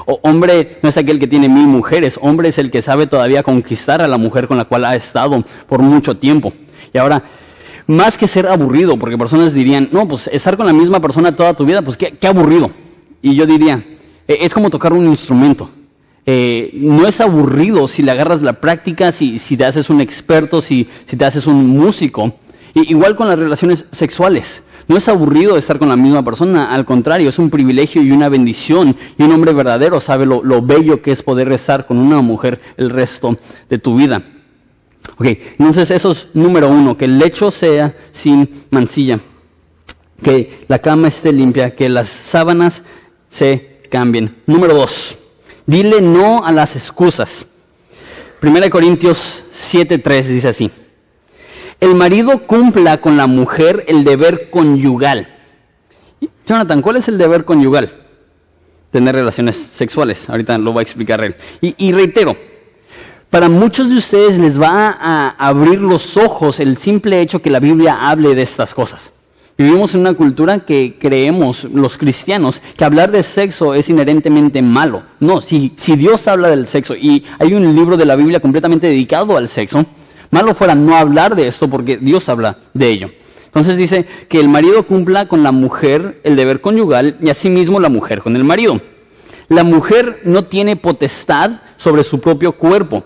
O 0.05 0.19
hombre 0.23 0.77
no 0.83 0.89
es 0.89 0.97
aquel 0.97 1.17
que 1.17 1.27
tiene 1.27 1.47
mil 1.47 1.67
mujeres, 1.67 2.19
hombre 2.21 2.49
es 2.49 2.57
el 2.57 2.69
que 2.69 2.81
sabe 2.81 3.07
todavía 3.07 3.43
conquistar 3.43 4.01
a 4.01 4.07
la 4.07 4.17
mujer 4.17 4.47
con 4.47 4.57
la 4.57 4.65
cual 4.65 4.83
ha 4.83 4.95
estado 4.95 5.43
por 5.67 5.81
mucho 5.81 6.17
tiempo. 6.17 6.51
Y 6.93 6.97
ahora, 6.97 7.23
más 7.87 8.17
que 8.17 8.27
ser 8.27 8.45
aburrido, 8.47 8.97
porque 8.97 9.17
personas 9.17 9.53
dirían, 9.53 9.87
no, 9.91 10.05
pues 10.05 10.27
estar 10.27 10.57
con 10.57 10.65
la 10.65 10.73
misma 10.73 10.99
persona 10.99 11.33
toda 11.33 11.53
tu 11.53 11.65
vida, 11.65 11.81
pues 11.81 11.95
qué, 11.95 12.11
qué 12.11 12.27
aburrido. 12.27 12.69
y 13.21 13.35
yo 13.35 13.45
diría, 13.45 13.81
eh, 14.27 14.37
es 14.41 14.53
como 14.53 14.69
tocar 14.69 14.91
un 14.91 15.05
instrumento. 15.05 15.69
Eh, 16.25 16.71
no 16.73 17.07
es 17.07 17.21
aburrido 17.21 17.87
si 17.87 18.01
le 18.01 18.11
agarras 18.11 18.41
la 18.41 18.53
práctica, 18.53 19.11
si, 19.11 19.37
si 19.37 19.55
te 19.57 19.65
haces 19.65 19.89
un 19.89 20.01
experto, 20.01 20.61
si, 20.61 20.87
si 21.05 21.15
te 21.15 21.25
haces 21.25 21.45
un 21.47 21.67
músico. 21.67 22.33
igual 22.73 23.15
con 23.15 23.27
las 23.27 23.39
relaciones 23.39 23.85
sexuales. 23.91 24.63
No 24.87 24.97
es 24.97 25.07
aburrido 25.07 25.57
estar 25.57 25.79
con 25.79 25.89
la 25.89 25.95
misma 25.95 26.23
persona, 26.23 26.71
al 26.71 26.85
contrario, 26.85 27.29
es 27.29 27.39
un 27.39 27.49
privilegio 27.49 28.03
y 28.03 28.11
una 28.11 28.29
bendición. 28.29 28.95
Y 29.17 29.23
un 29.23 29.31
hombre 29.31 29.53
verdadero 29.53 29.99
sabe 29.99 30.25
lo, 30.25 30.43
lo 30.43 30.61
bello 30.61 31.01
que 31.01 31.11
es 31.11 31.23
poder 31.23 31.51
estar 31.51 31.87
con 31.87 31.97
una 31.97 32.21
mujer 32.21 32.61
el 32.77 32.89
resto 32.89 33.37
de 33.69 33.79
tu 33.79 33.95
vida. 33.95 34.21
Ok, 35.17 35.27
entonces 35.59 35.91
eso 35.91 36.11
es 36.11 36.27
número 36.33 36.69
uno, 36.69 36.97
que 36.97 37.05
el 37.05 37.17
lecho 37.17 37.51
sea 37.51 37.95
sin 38.11 38.49
mancilla, 38.71 39.19
que 40.21 40.65
la 40.67 40.79
cama 40.79 41.07
esté 41.07 41.31
limpia, 41.31 41.75
que 41.75 41.89
las 41.89 42.09
sábanas 42.09 42.83
se 43.29 43.81
cambien. 43.89 44.35
Número 44.45 44.73
dos, 44.73 45.17
dile 45.65 46.01
no 46.01 46.45
a 46.45 46.51
las 46.51 46.75
excusas. 46.75 47.45
Primera 48.39 48.69
Corintios 48.69 49.43
7.3 49.53 50.23
dice 50.23 50.47
así, 50.49 50.71
el 51.79 51.95
marido 51.95 52.45
cumpla 52.45 53.01
con 53.01 53.17
la 53.17 53.27
mujer 53.27 53.85
el 53.87 54.03
deber 54.03 54.49
conyugal. 54.49 55.27
Jonathan, 56.47 56.81
¿cuál 56.81 56.97
es 56.97 57.07
el 57.07 57.17
deber 57.17 57.43
conyugal? 57.43 57.91
Tener 58.91 59.15
relaciones 59.15 59.55
sexuales. 59.73 60.29
Ahorita 60.29 60.57
lo 60.57 60.71
voy 60.71 60.81
a 60.81 60.83
explicar 60.83 61.23
él. 61.23 61.35
y 61.61 61.91
reitero, 61.91 62.37
para 63.29 63.49
muchos 63.49 63.89
de 63.89 63.97
ustedes 63.97 64.37
les 64.37 64.61
va 64.61 64.97
a 64.97 65.29
abrir 65.37 65.81
los 65.81 66.15
ojos 66.15 66.59
el 66.61 66.77
simple 66.77 67.19
hecho 67.19 67.41
que 67.41 67.49
la 67.49 67.59
Biblia 67.59 68.07
hable 68.09 68.33
de 68.33 68.41
estas 68.41 68.73
cosas. 68.73 69.11
Vivimos 69.57 69.95
en 69.95 70.01
una 70.01 70.13
cultura 70.13 70.59
que 70.59 70.97
creemos, 70.99 71.63
los 71.63 71.97
cristianos, 71.97 72.61
que 72.75 72.83
hablar 72.83 73.11
de 73.11 73.23
sexo 73.23 73.73
es 73.73 73.89
inherentemente 73.89 74.61
malo. 74.61 75.03
No, 75.21 75.41
si, 75.41 75.71
si 75.77 75.95
Dios 75.95 76.27
habla 76.27 76.49
del 76.49 76.67
sexo 76.67 76.93
y 76.93 77.23
hay 77.39 77.53
un 77.53 77.73
libro 77.73 77.95
de 77.95 78.05
la 78.05 78.17
Biblia 78.17 78.41
completamente 78.41 78.87
dedicado 78.87 79.37
al 79.37 79.47
sexo, 79.47 79.85
malo 80.29 80.53
fuera 80.55 80.75
no 80.75 80.97
hablar 80.97 81.35
de 81.37 81.47
esto 81.47 81.69
porque 81.69 81.95
Dios 81.95 82.27
habla 82.27 82.57
de 82.73 82.89
ello. 82.89 83.09
Entonces 83.45 83.77
dice 83.77 84.05
que 84.27 84.41
el 84.41 84.49
marido 84.49 84.85
cumpla 84.85 85.29
con 85.29 85.41
la 85.41 85.53
mujer 85.53 86.19
el 86.25 86.35
deber 86.35 86.59
conyugal 86.59 87.15
y 87.21 87.29
asimismo 87.29 87.79
la 87.79 87.87
mujer 87.87 88.21
con 88.21 88.35
el 88.35 88.43
marido. 88.43 88.81
La 89.47 89.63
mujer 89.63 90.19
no 90.25 90.43
tiene 90.43 90.75
potestad 90.75 91.61
sobre 91.77 92.03
su 92.03 92.19
propio 92.19 92.53
cuerpo, 92.53 93.05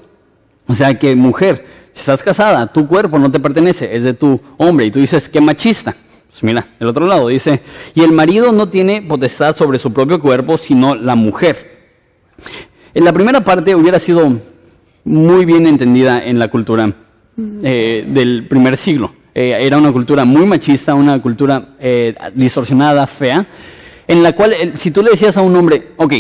o 0.66 0.74
sea 0.74 0.98
que 0.98 1.16
mujer, 1.16 1.66
si 1.94 2.00
estás 2.00 2.24
casada, 2.24 2.66
tu 2.66 2.88
cuerpo 2.88 3.20
no 3.20 3.30
te 3.30 3.40
pertenece, 3.40 3.96
es 3.96 4.02
de 4.02 4.14
tu 4.14 4.40
hombre. 4.58 4.88
Y 4.88 4.92
tú 4.92 5.00
dices, 5.00 5.30
qué 5.30 5.40
machista. 5.40 5.96
Pues 6.30 6.44
mira, 6.44 6.68
el 6.80 6.88
otro 6.88 7.08
lado 7.08 7.28
dice, 7.28 7.62
y 7.96 8.02
el 8.02 8.12
marido 8.12 8.52
no 8.52 8.70
tiene 8.70 9.02
potestad 9.02 9.56
sobre 9.56 9.80
su 9.80 9.92
propio 9.92 10.22
cuerpo, 10.22 10.58
sino 10.58 10.96
la 10.96 11.16
mujer. 11.16 11.80
En 12.94 13.04
la 13.04 13.14
primera 13.14 13.44
parte 13.44 13.76
hubiera 13.76 14.00
sido 14.00 14.38
muy 15.04 15.46
bien 15.46 15.66
entendida 15.66 16.24
en 16.24 16.38
la 16.38 16.50
cultura 16.50 16.94
eh, 17.64 18.06
del 18.08 18.48
primer 18.48 18.78
siglo. 18.78 19.14
Eh, 19.34 19.58
era 19.60 19.78
una 19.78 19.92
cultura 19.92 20.24
muy 20.24 20.46
machista, 20.46 20.94
una 20.94 21.22
cultura 21.22 21.76
eh, 21.80 22.16
distorsionada, 22.36 23.08
fea, 23.08 23.48
en 24.08 24.22
la 24.22 24.34
cual 24.34 24.74
si 24.76 24.92
tú 24.92 25.02
le 25.02 25.12
decías 25.12 25.36
a 25.38 25.42
un 25.42 25.56
hombre, 25.56 25.90
ok, 25.98 26.14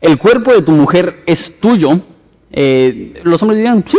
el 0.00 0.18
cuerpo 0.18 0.52
de 0.52 0.62
tu 0.62 0.72
mujer 0.72 1.22
es 1.26 1.60
tuyo, 1.60 2.00
los 3.24 3.42
hombres 3.42 3.56
dirían, 3.56 3.84
sí, 3.86 3.98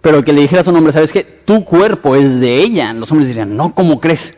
pero 0.00 0.24
que 0.24 0.32
le 0.32 0.42
dijeras 0.42 0.66
a 0.66 0.70
un 0.70 0.76
hombre, 0.76 0.92
¿sabes 0.92 1.12
qué? 1.12 1.22
Tu 1.22 1.64
cuerpo 1.64 2.16
es 2.16 2.40
de 2.40 2.56
ella. 2.56 2.92
Los 2.92 3.10
hombres 3.12 3.28
dirían, 3.28 3.56
no, 3.56 3.72
¿cómo 3.74 4.00
crees? 4.00 4.34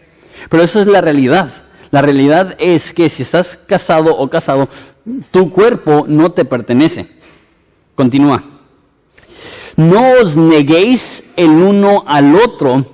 Pero 0.49 0.63
eso 0.63 0.81
es 0.81 0.87
la 0.87 1.01
realidad. 1.01 1.51
La 1.91 2.03
realidad 2.03 2.57
es 2.59 2.93
que 2.93 3.09
si 3.09 3.23
estás 3.23 3.59
casado 3.67 4.17
o 4.17 4.29
casado, 4.29 4.69
tu 5.31 5.51
cuerpo 5.51 6.07
no 6.09 6.33
te 6.33 6.45
pertenece. 6.45 7.09
Continúa. 7.95 8.43
No 9.77 10.03
os 10.21 10.37
neguéis 10.37 11.25
el 11.37 11.51
uno 11.51 12.05
al 12.07 12.35
otro, 12.35 12.85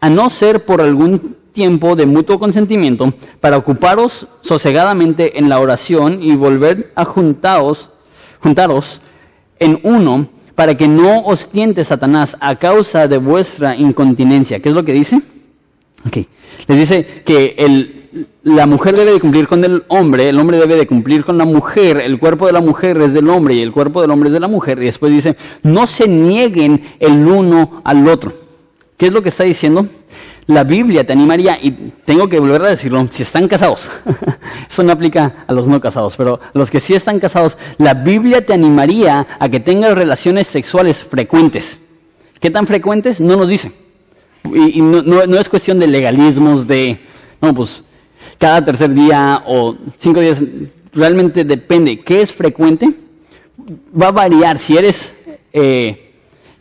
a 0.00 0.10
no 0.10 0.30
ser 0.30 0.64
por 0.64 0.80
algún 0.80 1.36
tiempo 1.52 1.94
de 1.96 2.06
mutuo 2.06 2.38
consentimiento, 2.38 3.12
para 3.40 3.58
ocuparos 3.58 4.26
sosegadamente 4.40 5.38
en 5.38 5.48
la 5.48 5.60
oración 5.60 6.22
y 6.22 6.34
volver 6.34 6.92
a 6.94 7.04
juntaros, 7.04 7.90
juntaros 8.40 9.00
en 9.58 9.78
uno 9.82 10.28
para 10.54 10.76
que 10.76 10.88
no 10.88 11.20
os 11.20 11.48
tiente 11.48 11.84
Satanás 11.84 12.36
a 12.40 12.56
causa 12.56 13.08
de 13.08 13.18
vuestra 13.18 13.76
incontinencia. 13.76 14.60
¿Qué 14.60 14.68
es 14.68 14.74
lo 14.74 14.84
que 14.84 14.92
dice? 14.92 15.20
Okay. 16.06 16.28
Les 16.66 16.78
dice 16.78 17.22
que 17.24 17.56
la 18.42 18.66
mujer 18.66 18.96
debe 18.96 19.12
de 19.12 19.20
cumplir 19.20 19.48
con 19.48 19.64
el 19.64 19.84
hombre, 19.88 20.28
el 20.28 20.38
hombre 20.38 20.58
debe 20.58 20.76
de 20.76 20.86
cumplir 20.86 21.24
con 21.24 21.38
la 21.38 21.44
mujer, 21.44 21.98
el 21.98 22.18
cuerpo 22.18 22.46
de 22.46 22.52
la 22.52 22.60
mujer 22.60 22.98
es 22.98 23.12
del 23.12 23.28
hombre 23.28 23.54
y 23.54 23.62
el 23.62 23.72
cuerpo 23.72 24.00
del 24.00 24.10
hombre 24.10 24.28
es 24.28 24.34
de 24.34 24.40
la 24.40 24.48
mujer. 24.48 24.82
Y 24.82 24.86
después 24.86 25.12
dice, 25.12 25.36
no 25.62 25.86
se 25.86 26.08
nieguen 26.08 26.94
el 27.00 27.26
uno 27.26 27.80
al 27.84 28.06
otro. 28.08 28.32
¿Qué 28.96 29.06
es 29.06 29.12
lo 29.12 29.22
que 29.22 29.30
está 29.30 29.44
diciendo? 29.44 29.86
la 30.46 30.64
Biblia 30.64 31.06
te 31.06 31.12
animaría, 31.12 31.58
y 31.60 31.70
tengo 32.04 32.28
que 32.28 32.38
volver 32.38 32.62
a 32.64 32.70
decirlo, 32.70 33.06
si 33.10 33.22
están 33.22 33.48
casados, 33.48 33.88
eso 34.70 34.82
no 34.82 34.92
aplica 34.92 35.44
a 35.46 35.52
los 35.52 35.68
no 35.68 35.80
casados, 35.80 36.16
pero 36.16 36.40
los 36.52 36.70
que 36.70 36.80
sí 36.80 36.94
están 36.94 37.20
casados, 37.20 37.56
la 37.78 37.94
Biblia 37.94 38.44
te 38.44 38.52
animaría 38.52 39.26
a 39.38 39.48
que 39.48 39.60
tengas 39.60 39.94
relaciones 39.94 40.46
sexuales 40.46 41.02
frecuentes. 41.02 41.78
¿Qué 42.40 42.50
tan 42.50 42.66
frecuentes? 42.66 43.20
No 43.20 43.36
nos 43.36 43.48
dice. 43.48 43.72
Y, 44.44 44.80
no, 44.80 45.02
no, 45.02 45.38
es 45.38 45.48
cuestión 45.48 45.78
de 45.78 45.86
legalismos, 45.86 46.66
de, 46.66 46.98
no, 47.40 47.54
pues 47.54 47.84
cada 48.38 48.64
tercer 48.64 48.92
día 48.92 49.42
o 49.46 49.76
cinco 49.98 50.20
días, 50.20 50.42
realmente 50.92 51.44
depende. 51.44 52.00
¿Qué 52.00 52.22
es 52.22 52.32
frecuente? 52.32 52.90
Va 54.00 54.08
a 54.08 54.12
variar. 54.12 54.58
Si 54.58 54.76
eres... 54.76 55.12
Eh, 55.52 56.11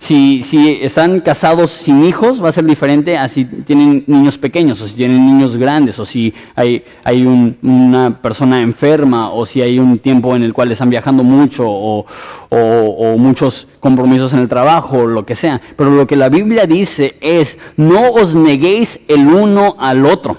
si, 0.02 0.42
si 0.42 0.80
están 0.82 1.20
casados 1.20 1.70
sin 1.70 2.04
hijos, 2.04 2.44
va 2.44 2.50
a 2.50 2.52
ser 2.52 2.66
diferente 2.66 3.20
a 3.20 3.30
si 3.30 3.46
tienen 3.46 4.04
niños 4.08 4.36
pequeños, 4.40 4.82
o 4.82 4.88
si 4.88 4.96
tienen 4.96 5.24
niños 5.24 5.58
grandes, 5.58 6.00
o 6.00 6.08
si 6.08 6.34
hay, 6.56 6.84
hay 7.04 7.24
una 7.24 8.20
persona 8.20 8.64
enferma, 8.64 9.32
o 9.32 9.46
si 9.46 9.62
hay 9.62 9.78
un 9.78 10.00
tiempo 10.00 10.36
en 10.36 10.42
el 10.42 10.54
cual 10.54 10.72
están 10.72 10.90
viajando 10.90 11.24
mucho, 11.24 11.66
o, 11.68 12.08
o, 12.50 13.18
muchos 13.20 13.68
compromisos 13.80 14.34
en 14.34 14.40
el 14.40 14.50
trabajo, 14.50 14.98
o 14.98 15.06
lo 15.06 15.24
que 15.24 15.36
sea. 15.36 15.62
Pero 15.78 15.92
lo 15.92 16.08
que 16.08 16.16
la 16.16 16.30
Biblia 16.30 16.66
dice 16.66 17.18
es, 17.22 17.60
no 17.78 18.10
os 18.10 18.34
neguéis 18.34 19.00
el 19.08 19.28
uno 19.28 19.76
al 19.78 20.08
otro. 20.08 20.36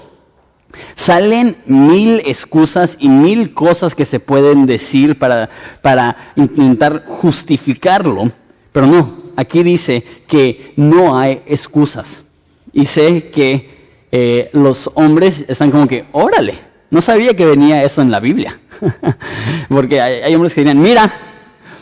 Salen 0.95 1.55
mil 1.67 2.21
excusas 2.25 2.97
y 2.99 3.07
mil 3.07 3.53
cosas 3.53 3.95
que 3.95 4.03
se 4.03 4.19
pueden 4.19 4.65
decir 4.65 5.17
para, 5.17 5.49
para 5.81 6.33
intentar 6.35 7.05
justificarlo, 7.07 8.29
pero 8.73 8.87
no, 8.87 9.22
aquí 9.35 9.63
dice 9.63 10.03
que 10.27 10.73
no 10.75 11.17
hay 11.17 11.41
excusas. 11.45 12.23
Y 12.71 12.85
sé 12.85 13.29
que 13.29 13.69
eh, 14.11 14.49
los 14.53 14.91
hombres 14.95 15.45
están 15.47 15.71
como 15.71 15.87
que, 15.87 16.05
órale, 16.11 16.55
no 16.89 17.01
sabía 17.01 17.35
que 17.35 17.45
venía 17.45 17.83
eso 17.83 18.01
en 18.01 18.11
la 18.11 18.19
Biblia. 18.19 18.59
Porque 19.69 20.01
hay, 20.01 20.33
hombres 20.35 20.53
que 20.53 20.61
dirían, 20.61 20.79
mira, 20.79 21.11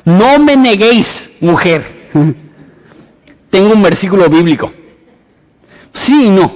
no 0.06 0.40
me 0.40 0.56
neguéis, 0.56 1.32
mujer. 1.40 2.10
Tengo 3.50 3.74
un 3.74 3.82
versículo 3.82 4.30
bíblico. 4.30 4.72
Sí 5.94 6.28
y 6.28 6.30
no. 6.30 6.54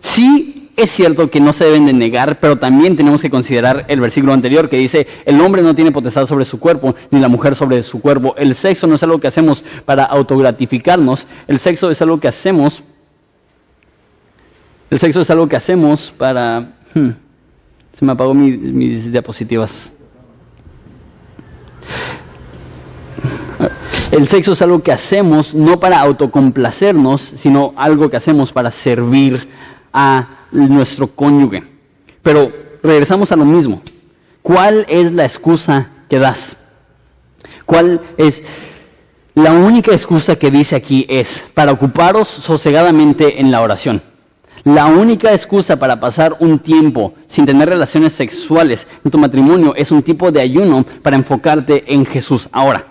Sí 0.00 0.57
es 0.78 0.92
cierto 0.92 1.28
que 1.28 1.40
no 1.40 1.52
se 1.52 1.64
deben 1.64 1.86
de 1.86 1.92
negar, 1.92 2.38
pero 2.38 2.56
también 2.56 2.94
tenemos 2.94 3.20
que 3.20 3.30
considerar 3.30 3.84
el 3.88 4.00
versículo 4.00 4.32
anterior 4.32 4.70
que 4.70 4.76
dice, 4.76 5.08
el 5.24 5.40
hombre 5.40 5.60
no 5.60 5.74
tiene 5.74 5.90
potestad 5.90 6.24
sobre 6.26 6.44
su 6.44 6.60
cuerpo, 6.60 6.94
ni 7.10 7.18
la 7.18 7.26
mujer 7.26 7.56
sobre 7.56 7.82
su 7.82 8.00
cuerpo. 8.00 8.36
El 8.38 8.54
sexo 8.54 8.86
no 8.86 8.94
es 8.94 9.02
algo 9.02 9.18
que 9.18 9.26
hacemos 9.26 9.64
para 9.84 10.04
autogratificarnos, 10.04 11.26
el 11.48 11.58
sexo 11.58 11.90
es 11.90 12.00
algo 12.00 12.20
que 12.20 12.28
hacemos, 12.28 12.84
el 14.88 15.00
sexo 15.00 15.20
es 15.20 15.30
algo 15.30 15.48
que 15.48 15.56
hacemos 15.56 16.14
para... 16.16 16.76
Hmm, 16.94 17.10
se 17.98 18.04
me 18.04 18.12
apagó 18.12 18.32
mis 18.32 19.10
diapositivas. 19.10 19.90
El 24.12 24.28
sexo 24.28 24.52
es 24.52 24.62
algo 24.62 24.80
que 24.80 24.92
hacemos 24.92 25.54
no 25.54 25.80
para 25.80 26.00
autocomplacernos, 26.00 27.20
sino 27.20 27.74
algo 27.76 28.08
que 28.08 28.16
hacemos 28.16 28.52
para 28.52 28.70
servir 28.70 29.48
a 29.92 30.37
nuestro 30.50 31.08
cónyuge. 31.08 31.62
Pero 32.22 32.52
regresamos 32.82 33.32
a 33.32 33.36
lo 33.36 33.44
mismo. 33.44 33.82
¿Cuál 34.42 34.86
es 34.88 35.12
la 35.12 35.24
excusa 35.24 35.90
que 36.08 36.18
das? 36.18 36.56
¿Cuál 37.66 38.00
es 38.16 38.42
la 39.34 39.52
única 39.52 39.92
excusa 39.92 40.36
que 40.36 40.50
dice 40.50 40.74
aquí 40.74 41.06
es 41.08 41.44
para 41.54 41.72
ocuparos 41.72 42.28
sosegadamente 42.28 43.40
en 43.40 43.50
la 43.50 43.60
oración? 43.60 44.02
La 44.64 44.86
única 44.86 45.32
excusa 45.32 45.78
para 45.78 46.00
pasar 46.00 46.36
un 46.40 46.58
tiempo 46.58 47.14
sin 47.26 47.46
tener 47.46 47.68
relaciones 47.68 48.12
sexuales 48.12 48.86
en 49.04 49.10
tu 49.10 49.18
matrimonio 49.18 49.74
es 49.74 49.90
un 49.90 50.02
tipo 50.02 50.30
de 50.30 50.40
ayuno 50.40 50.84
para 51.02 51.16
enfocarte 51.16 51.84
en 51.86 52.04
Jesús. 52.04 52.48
Ahora, 52.52 52.84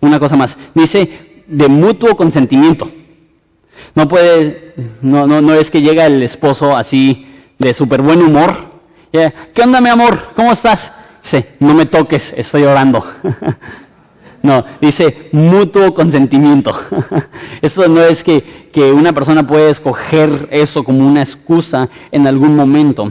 una 0.00 0.20
cosa 0.20 0.36
más. 0.36 0.56
Dice 0.74 1.42
de 1.46 1.68
mutuo 1.68 2.16
consentimiento. 2.16 2.88
No 3.94 4.08
puede, 4.08 4.74
no, 5.02 5.26
no, 5.26 5.40
no 5.40 5.54
es 5.54 5.70
que 5.70 5.82
llega 5.82 6.06
el 6.06 6.22
esposo 6.22 6.76
así 6.76 7.26
de 7.58 7.74
súper 7.74 8.02
buen 8.02 8.22
humor. 8.22 8.76
¿Qué 9.10 9.62
onda, 9.62 9.80
mi 9.80 9.88
amor? 9.88 10.32
¿Cómo 10.36 10.52
estás? 10.52 10.92
Dice, 11.22 11.54
no 11.58 11.74
me 11.74 11.86
toques, 11.86 12.34
estoy 12.36 12.64
orando. 12.64 13.04
No, 14.42 14.64
dice 14.80 15.28
mutuo 15.32 15.92
consentimiento. 15.92 16.72
Eso 17.62 17.88
no 17.88 18.00
es 18.00 18.22
que, 18.22 18.68
que, 18.72 18.92
una 18.92 19.12
persona 19.12 19.44
puede 19.44 19.70
escoger 19.70 20.46
eso 20.52 20.84
como 20.84 21.04
una 21.04 21.22
excusa 21.22 21.88
en 22.12 22.28
algún 22.28 22.54
momento. 22.54 23.10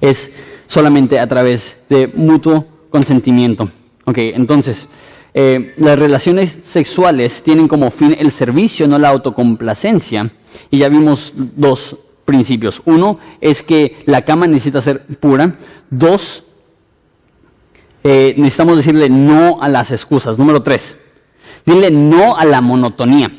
Es 0.00 0.32
solamente 0.66 1.20
a 1.20 1.28
través 1.28 1.76
de 1.88 2.08
mutuo 2.08 2.66
consentimiento. 2.90 3.68
Ok, 4.06 4.18
entonces, 4.18 4.88
eh, 5.38 5.74
las 5.76 5.98
relaciones 5.98 6.56
sexuales 6.64 7.42
tienen 7.42 7.68
como 7.68 7.90
fin 7.90 8.16
el 8.18 8.32
servicio, 8.32 8.88
no 8.88 8.98
la 8.98 9.10
autocomplacencia. 9.10 10.30
Y 10.70 10.78
ya 10.78 10.88
vimos 10.88 11.34
dos 11.36 11.94
principios. 12.24 12.80
Uno 12.86 13.18
es 13.42 13.62
que 13.62 13.98
la 14.06 14.22
cama 14.22 14.46
necesita 14.46 14.80
ser 14.80 15.04
pura. 15.20 15.58
Dos, 15.90 16.42
eh, 18.02 18.32
necesitamos 18.38 18.78
decirle 18.78 19.10
no 19.10 19.60
a 19.60 19.68
las 19.68 19.90
excusas. 19.90 20.38
Número 20.38 20.62
tres, 20.62 20.96
dile 21.66 21.90
no 21.90 22.34
a 22.34 22.46
la 22.46 22.62
monotonía. 22.62 23.30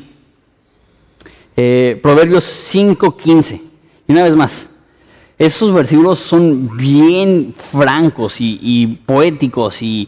Eh, 1.56 2.00
Proverbios 2.04 2.44
5.15. 2.72 3.60
Y 4.08 4.12
una 4.12 4.22
vez 4.22 4.36
más, 4.36 4.70
esos 5.40 5.74
versículos 5.74 6.20
son 6.20 6.78
bien 6.78 7.56
francos 7.56 8.36
y, 8.40 9.00
poéticos 9.04 9.82
y, 9.82 10.08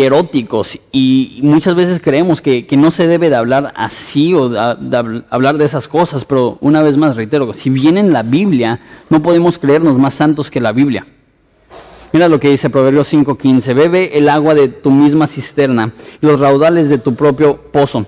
eróticos 0.00 0.80
y 0.90 1.40
muchas 1.42 1.74
veces 1.74 2.00
creemos 2.02 2.40
que, 2.40 2.66
no 2.78 2.90
se 2.90 3.06
debe 3.06 3.28
de 3.28 3.36
hablar 3.36 3.74
así 3.76 4.32
o 4.32 4.48
de, 4.48 5.22
hablar 5.28 5.58
de 5.58 5.66
esas 5.66 5.88
cosas, 5.88 6.24
pero 6.24 6.56
una 6.62 6.80
vez 6.80 6.96
más 6.96 7.16
reitero, 7.16 7.52
si 7.52 7.68
viene 7.68 8.00
en 8.00 8.14
la 8.14 8.22
Biblia, 8.22 8.80
no 9.10 9.22
podemos 9.22 9.58
creernos 9.58 9.98
más 9.98 10.14
santos 10.14 10.50
que 10.50 10.60
la 10.60 10.72
Biblia. 10.72 11.04
Mira 12.12 12.28
lo 12.28 12.40
que 12.40 12.48
dice 12.48 12.70
Proverbios 12.70 13.12
5:15, 13.12 13.74
bebe 13.74 14.16
el 14.16 14.30
agua 14.30 14.54
de 14.54 14.68
tu 14.68 14.90
misma 14.90 15.26
cisterna 15.26 15.92
y 16.20 16.26
los 16.26 16.40
raudales 16.40 16.88
de 16.88 16.98
tu 16.98 17.14
propio 17.14 17.56
pozo. 17.70 18.06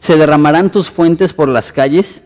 Se 0.00 0.16
derramarán 0.16 0.72
tus 0.72 0.90
fuentes 0.90 1.32
por 1.32 1.48
las 1.48 1.70
calles 1.72 2.22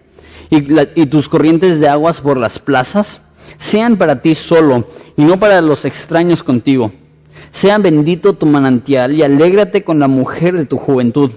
y 0.51 1.07
tus 1.07 1.29
corrientes 1.29 1.79
de 1.79 1.89
aguas 1.89 2.21
por 2.21 2.39
las 2.39 2.59
plazas 2.59 3.21
sean 3.59 3.97
para 3.97 4.23
ti 4.23 4.35
solo 4.35 4.87
y 5.17 5.23
no 5.23 5.39
para 5.39 5.61
los 5.61 5.85
extraños 5.85 6.43
contigo. 6.43 6.93
Sea 7.53 7.79
bendito 7.79 8.35
tu 8.35 8.47
manantial 8.47 9.15
y 9.15 9.23
alégrate 9.23 9.85
con 9.85 9.99
la 9.99 10.09
mujer 10.09 10.57
de 10.57 10.67
tu 10.67 10.77
juventud. 10.77 11.31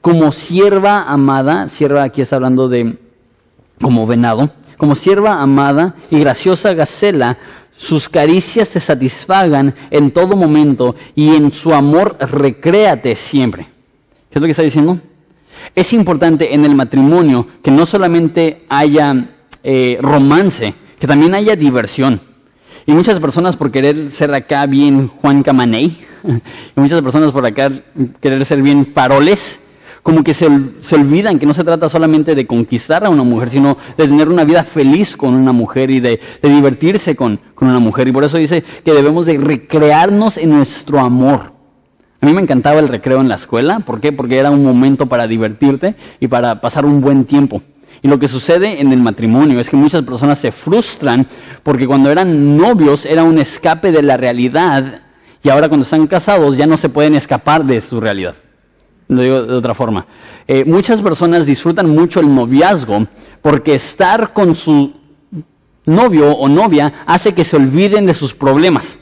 Como 0.00 0.32
sierva 0.32 1.02
amada, 1.02 1.68
sierva 1.68 2.02
aquí 2.02 2.22
está 2.22 2.36
hablando 2.36 2.68
de 2.68 2.98
como 3.80 4.06
venado, 4.06 4.50
como 4.76 4.94
sierva 4.94 5.42
amada 5.42 5.96
y 6.10 6.20
graciosa 6.20 6.74
gacela, 6.74 7.38
sus 7.76 8.08
caricias 8.08 8.68
te 8.68 8.80
satisfagan 8.80 9.74
en 9.90 10.12
todo 10.12 10.36
momento 10.36 10.94
y 11.14 11.34
en 11.34 11.52
su 11.52 11.74
amor 11.74 12.16
recréate 12.20 13.16
siempre. 13.16 13.64
¿Qué 14.30 14.38
es 14.38 14.40
lo 14.40 14.46
que 14.46 14.52
está 14.52 14.62
diciendo? 14.62 14.98
Es 15.74 15.92
importante 15.92 16.54
en 16.54 16.64
el 16.64 16.74
matrimonio 16.74 17.46
que 17.62 17.70
no 17.70 17.84
solamente 17.84 18.64
haya 18.68 19.30
eh, 19.64 19.98
romance, 20.00 20.74
que 20.98 21.06
también 21.06 21.34
haya 21.34 21.56
diversión. 21.56 22.20
Y 22.86 22.92
muchas 22.92 23.20
personas 23.20 23.56
por 23.56 23.70
querer 23.70 24.10
ser 24.10 24.34
acá 24.34 24.66
bien 24.66 25.08
Juan 25.08 25.42
Camaney, 25.42 25.98
y 26.76 26.80
muchas 26.80 27.02
personas 27.02 27.32
por 27.32 27.46
acá 27.46 27.70
querer 28.20 28.44
ser 28.44 28.62
bien 28.62 28.84
paroles, 28.86 29.60
como 30.02 30.24
que 30.24 30.34
se, 30.34 30.46
olvidan 30.46 31.38
que 31.38 31.46
no 31.46 31.54
se 31.54 31.62
trata 31.62 31.88
solamente 31.88 32.34
de 32.34 32.46
conquistar 32.46 33.04
a 33.04 33.10
una 33.10 33.22
mujer, 33.22 33.50
sino 33.50 33.76
de 33.96 34.08
tener 34.08 34.28
una 34.28 34.44
vida 34.44 34.64
feliz 34.64 35.16
con 35.16 35.34
una 35.34 35.52
mujer 35.52 35.90
y 35.90 36.00
de, 36.00 36.20
divertirse 36.42 37.14
con, 37.14 37.38
con, 37.54 37.68
una 37.68 37.78
mujer. 37.78 38.08
Y 38.08 38.12
por 38.12 38.24
eso 38.24 38.36
dice 38.36 38.64
que 38.84 38.92
debemos 38.92 39.26
de 39.26 39.38
recrearnos 39.38 40.38
en 40.38 40.50
nuestro 40.50 40.98
amor. 40.98 41.52
A 42.20 42.26
mí 42.26 42.34
me 42.34 42.42
encantaba 42.42 42.80
el 42.80 42.88
recreo 42.88 43.20
en 43.20 43.28
la 43.28 43.36
escuela. 43.36 43.80
¿Por 43.80 44.00
qué? 44.00 44.12
Porque 44.12 44.38
era 44.38 44.50
un 44.50 44.64
momento 44.64 45.06
para 45.06 45.26
divertirte 45.26 45.94
y 46.18 46.28
para 46.28 46.60
pasar 46.60 46.84
un 46.84 47.00
buen 47.00 47.24
tiempo. 47.24 47.62
Y 48.02 48.08
lo 48.08 48.18
que 48.18 48.26
sucede 48.26 48.80
en 48.80 48.92
el 48.92 49.00
matrimonio 49.00 49.60
es 49.60 49.70
que 49.70 49.76
muchas 49.76 50.02
personas 50.02 50.40
se 50.40 50.50
frustran 50.50 51.26
porque 51.62 51.86
cuando 51.86 52.10
eran 52.10 52.56
novios 52.56 53.06
era 53.06 53.22
un 53.22 53.38
escape 53.38 53.92
de 53.92 54.02
la 54.02 54.16
realidad 54.16 55.02
y 55.42 55.48
ahora 55.48 55.68
cuando 55.68 55.84
están 55.84 56.08
casados 56.08 56.56
ya 56.56 56.66
no 56.66 56.76
se 56.76 56.88
pueden 56.88 57.14
escapar 57.14 57.64
de 57.64 57.80
su 57.80 58.00
realidad. 58.00 58.34
Lo 59.06 59.22
digo 59.22 59.42
de 59.42 59.54
otra 59.54 59.74
forma. 59.74 60.06
Eh, 60.48 60.64
muchas 60.64 61.00
personas 61.00 61.46
disfrutan 61.46 61.88
mucho 61.90 62.18
el 62.18 62.34
noviazgo 62.34 63.06
porque 63.40 63.76
estar 63.76 64.32
con 64.32 64.56
su 64.56 64.92
novio 65.84 66.32
o 66.32 66.48
novia 66.48 67.04
hace 67.06 67.34
que 67.34 67.44
se 67.44 67.56
olviden 67.56 68.06
de 68.06 68.14
sus 68.14 68.34
problemas. 68.34 68.98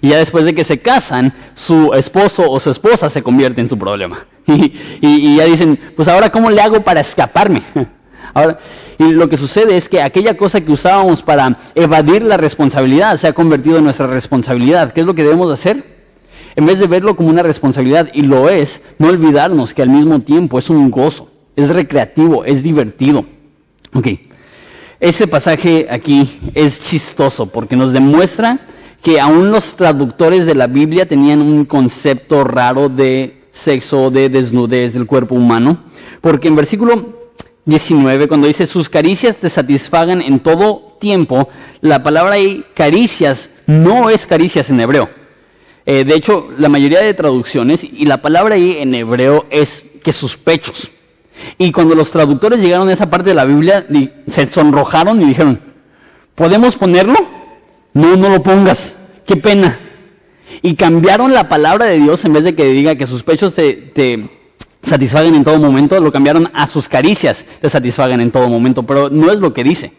Y 0.00 0.08
ya 0.08 0.18
después 0.18 0.44
de 0.44 0.54
que 0.54 0.64
se 0.64 0.78
casan, 0.78 1.32
su 1.54 1.92
esposo 1.94 2.50
o 2.50 2.58
su 2.58 2.70
esposa 2.70 3.08
se 3.08 3.22
convierte 3.22 3.60
en 3.60 3.68
su 3.68 3.78
problema. 3.78 4.18
Y, 4.48 4.72
y 5.00 5.36
ya 5.36 5.44
dicen, 5.44 5.78
pues 5.94 6.08
ahora 6.08 6.30
¿cómo 6.30 6.50
le 6.50 6.60
hago 6.60 6.82
para 6.82 7.00
escaparme? 7.00 7.62
Ahora, 8.34 8.58
y 8.98 9.12
lo 9.12 9.28
que 9.28 9.36
sucede 9.36 9.76
es 9.76 9.88
que 9.88 10.00
aquella 10.00 10.36
cosa 10.36 10.60
que 10.60 10.72
usábamos 10.72 11.22
para 11.22 11.58
evadir 11.74 12.22
la 12.22 12.36
responsabilidad 12.36 13.16
se 13.16 13.28
ha 13.28 13.32
convertido 13.32 13.78
en 13.78 13.84
nuestra 13.84 14.06
responsabilidad. 14.06 14.92
¿Qué 14.92 15.00
es 15.00 15.06
lo 15.06 15.14
que 15.14 15.24
debemos 15.24 15.52
hacer? 15.52 15.84
En 16.56 16.66
vez 16.66 16.78
de 16.78 16.86
verlo 16.86 17.16
como 17.16 17.30
una 17.30 17.42
responsabilidad, 17.42 18.10
y 18.12 18.22
lo 18.22 18.48
es, 18.48 18.80
no 18.98 19.08
olvidarnos 19.08 19.72
que 19.74 19.82
al 19.82 19.88
mismo 19.88 20.20
tiempo 20.20 20.58
es 20.58 20.68
un 20.70 20.90
gozo, 20.90 21.30
es 21.56 21.68
recreativo, 21.68 22.44
es 22.44 22.62
divertido. 22.62 23.24
Ok, 23.94 24.08
ese 25.00 25.26
pasaje 25.26 25.86
aquí 25.90 26.40
es 26.54 26.80
chistoso 26.82 27.46
porque 27.46 27.76
nos 27.76 27.92
demuestra 27.92 28.60
que 29.02 29.20
aún 29.20 29.50
los 29.50 29.74
traductores 29.74 30.46
de 30.46 30.54
la 30.54 30.68
Biblia 30.68 31.08
tenían 31.08 31.42
un 31.42 31.64
concepto 31.64 32.44
raro 32.44 32.88
de 32.88 33.42
sexo, 33.50 34.10
de 34.10 34.28
desnudez 34.28 34.94
del 34.94 35.06
cuerpo 35.06 35.34
humano, 35.34 35.78
porque 36.20 36.48
en 36.48 36.56
versículo 36.56 37.21
19, 37.64 38.26
cuando 38.26 38.48
dice 38.48 38.66
sus 38.66 38.88
caricias 38.88 39.36
te 39.36 39.48
satisfagan 39.48 40.20
en 40.20 40.40
todo 40.40 40.96
tiempo, 41.00 41.48
la 41.80 42.02
palabra 42.02 42.34
ahí 42.34 42.64
caricias 42.74 43.50
no 43.66 44.10
es 44.10 44.26
caricias 44.26 44.70
en 44.70 44.80
hebreo. 44.80 45.08
Eh, 45.86 46.04
de 46.04 46.14
hecho, 46.14 46.48
la 46.58 46.68
mayoría 46.68 47.00
de 47.00 47.14
traducciones, 47.14 47.84
y 47.84 48.04
la 48.06 48.22
palabra 48.22 48.56
ahí 48.56 48.78
en 48.78 48.94
hebreo 48.94 49.46
es 49.50 49.84
que 50.02 50.12
sus 50.12 50.36
pechos. 50.36 50.90
Y 51.58 51.72
cuando 51.72 51.94
los 51.94 52.10
traductores 52.10 52.60
llegaron 52.60 52.88
a 52.88 52.92
esa 52.92 53.10
parte 53.10 53.30
de 53.30 53.34
la 53.34 53.44
Biblia, 53.44 53.86
se 54.28 54.46
sonrojaron 54.46 55.20
y 55.22 55.26
dijeron, 55.26 55.60
¿podemos 56.34 56.76
ponerlo? 56.76 57.18
No, 57.94 58.16
no 58.16 58.28
lo 58.28 58.42
pongas, 58.42 58.94
qué 59.26 59.36
pena. 59.36 59.80
Y 60.62 60.74
cambiaron 60.74 61.32
la 61.32 61.48
palabra 61.48 61.86
de 61.86 61.98
Dios 61.98 62.24
en 62.24 62.32
vez 62.32 62.44
de 62.44 62.54
que 62.54 62.64
diga 62.66 62.94
que 62.96 63.06
sus 63.06 63.22
pechos 63.22 63.54
te 63.54 64.28
satisfagan 64.82 65.34
en 65.34 65.44
todo 65.44 65.58
momento, 65.58 65.98
lo 66.00 66.12
cambiaron 66.12 66.50
a 66.52 66.66
sus 66.66 66.88
caricias 66.88 67.46
te 67.60 67.68
satisfagan 67.68 68.20
en 68.20 68.30
todo 68.30 68.48
momento, 68.48 68.82
pero 68.82 69.08
no 69.08 69.30
es 69.30 69.40
lo 69.40 69.52
que 69.52 69.64
dice. 69.64 69.92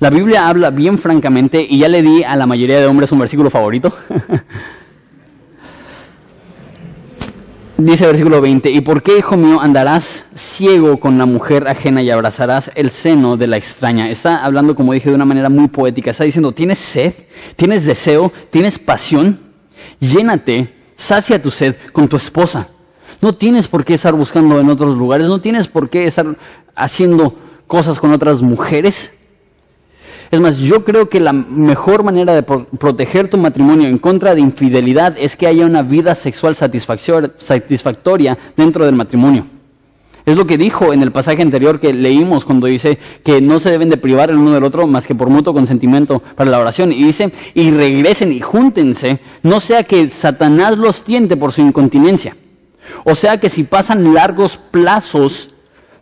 La 0.00 0.10
Biblia 0.10 0.48
habla 0.48 0.70
bien 0.70 0.98
francamente 0.98 1.64
y 1.68 1.78
ya 1.78 1.88
le 1.88 2.02
di 2.02 2.22
a 2.24 2.36
la 2.36 2.46
mayoría 2.46 2.78
de 2.80 2.86
hombres 2.86 3.12
un 3.12 3.18
versículo 3.18 3.50
favorito. 3.50 3.92
Dice 7.78 8.06
versículo 8.06 8.40
20, 8.40 8.70
¿y 8.70 8.80
por 8.80 9.02
qué, 9.02 9.18
hijo 9.18 9.36
mío, 9.36 9.60
andarás 9.60 10.24
ciego 10.34 10.98
con 10.98 11.18
la 11.18 11.26
mujer 11.26 11.68
ajena 11.68 12.02
y 12.02 12.10
abrazarás 12.10 12.70
el 12.74 12.90
seno 12.90 13.36
de 13.36 13.48
la 13.48 13.58
extraña? 13.58 14.08
Está 14.08 14.42
hablando, 14.42 14.74
como 14.74 14.94
dije, 14.94 15.10
de 15.10 15.14
una 15.14 15.26
manera 15.26 15.50
muy 15.50 15.68
poética. 15.68 16.10
Está 16.10 16.24
diciendo, 16.24 16.52
¿tienes 16.52 16.78
sed? 16.78 17.12
¿Tienes 17.54 17.84
deseo? 17.84 18.32
¿Tienes 18.48 18.78
pasión? 18.78 19.38
Llénate, 20.00 20.74
sacia 20.96 21.40
tu 21.40 21.50
sed 21.50 21.76
con 21.92 22.08
tu 22.08 22.16
esposa. 22.16 22.66
No 23.20 23.32
tienes 23.32 23.68
por 23.68 23.84
qué 23.84 23.94
estar 23.94 24.14
buscando 24.14 24.58
en 24.60 24.68
otros 24.68 24.96
lugares, 24.96 25.26
no 25.28 25.40
tienes 25.40 25.68
por 25.68 25.88
qué 25.88 26.06
estar 26.06 26.36
haciendo 26.74 27.34
cosas 27.66 27.98
con 27.98 28.12
otras 28.12 28.42
mujeres. 28.42 29.10
Es 30.30 30.40
más, 30.40 30.58
yo 30.58 30.84
creo 30.84 31.08
que 31.08 31.20
la 31.20 31.32
mejor 31.32 32.02
manera 32.02 32.34
de 32.34 32.42
proteger 32.42 33.28
tu 33.28 33.38
matrimonio 33.38 33.88
en 33.88 33.98
contra 33.98 34.34
de 34.34 34.40
infidelidad 34.40 35.16
es 35.18 35.36
que 35.36 35.46
haya 35.46 35.64
una 35.64 35.82
vida 35.82 36.14
sexual 36.14 36.56
satisfactoria 36.56 38.38
dentro 38.56 38.84
del 38.84 38.96
matrimonio. 38.96 39.46
Es 40.24 40.36
lo 40.36 40.44
que 40.44 40.58
dijo 40.58 40.92
en 40.92 41.02
el 41.02 41.12
pasaje 41.12 41.40
anterior 41.40 41.78
que 41.78 41.92
leímos 41.92 42.44
cuando 42.44 42.66
dice 42.66 42.98
que 43.22 43.40
no 43.40 43.60
se 43.60 43.70
deben 43.70 43.88
de 43.88 43.96
privar 43.96 44.28
el 44.30 44.36
uno 44.36 44.50
del 44.50 44.64
otro 44.64 44.88
más 44.88 45.06
que 45.06 45.14
por 45.14 45.30
mutuo 45.30 45.54
consentimiento 45.54 46.20
para 46.34 46.50
la 46.50 46.58
oración. 46.58 46.90
Y 46.90 47.04
dice, 47.04 47.30
y 47.54 47.70
regresen 47.70 48.32
y 48.32 48.40
júntense, 48.40 49.20
no 49.44 49.60
sea 49.60 49.84
que 49.84 50.08
Satanás 50.08 50.76
los 50.76 51.04
tiente 51.04 51.36
por 51.36 51.52
su 51.52 51.60
incontinencia. 51.60 52.36
O 53.04 53.14
sea 53.14 53.38
que 53.38 53.48
si 53.48 53.64
pasan 53.64 54.14
largos 54.14 54.58
plazos 54.70 55.50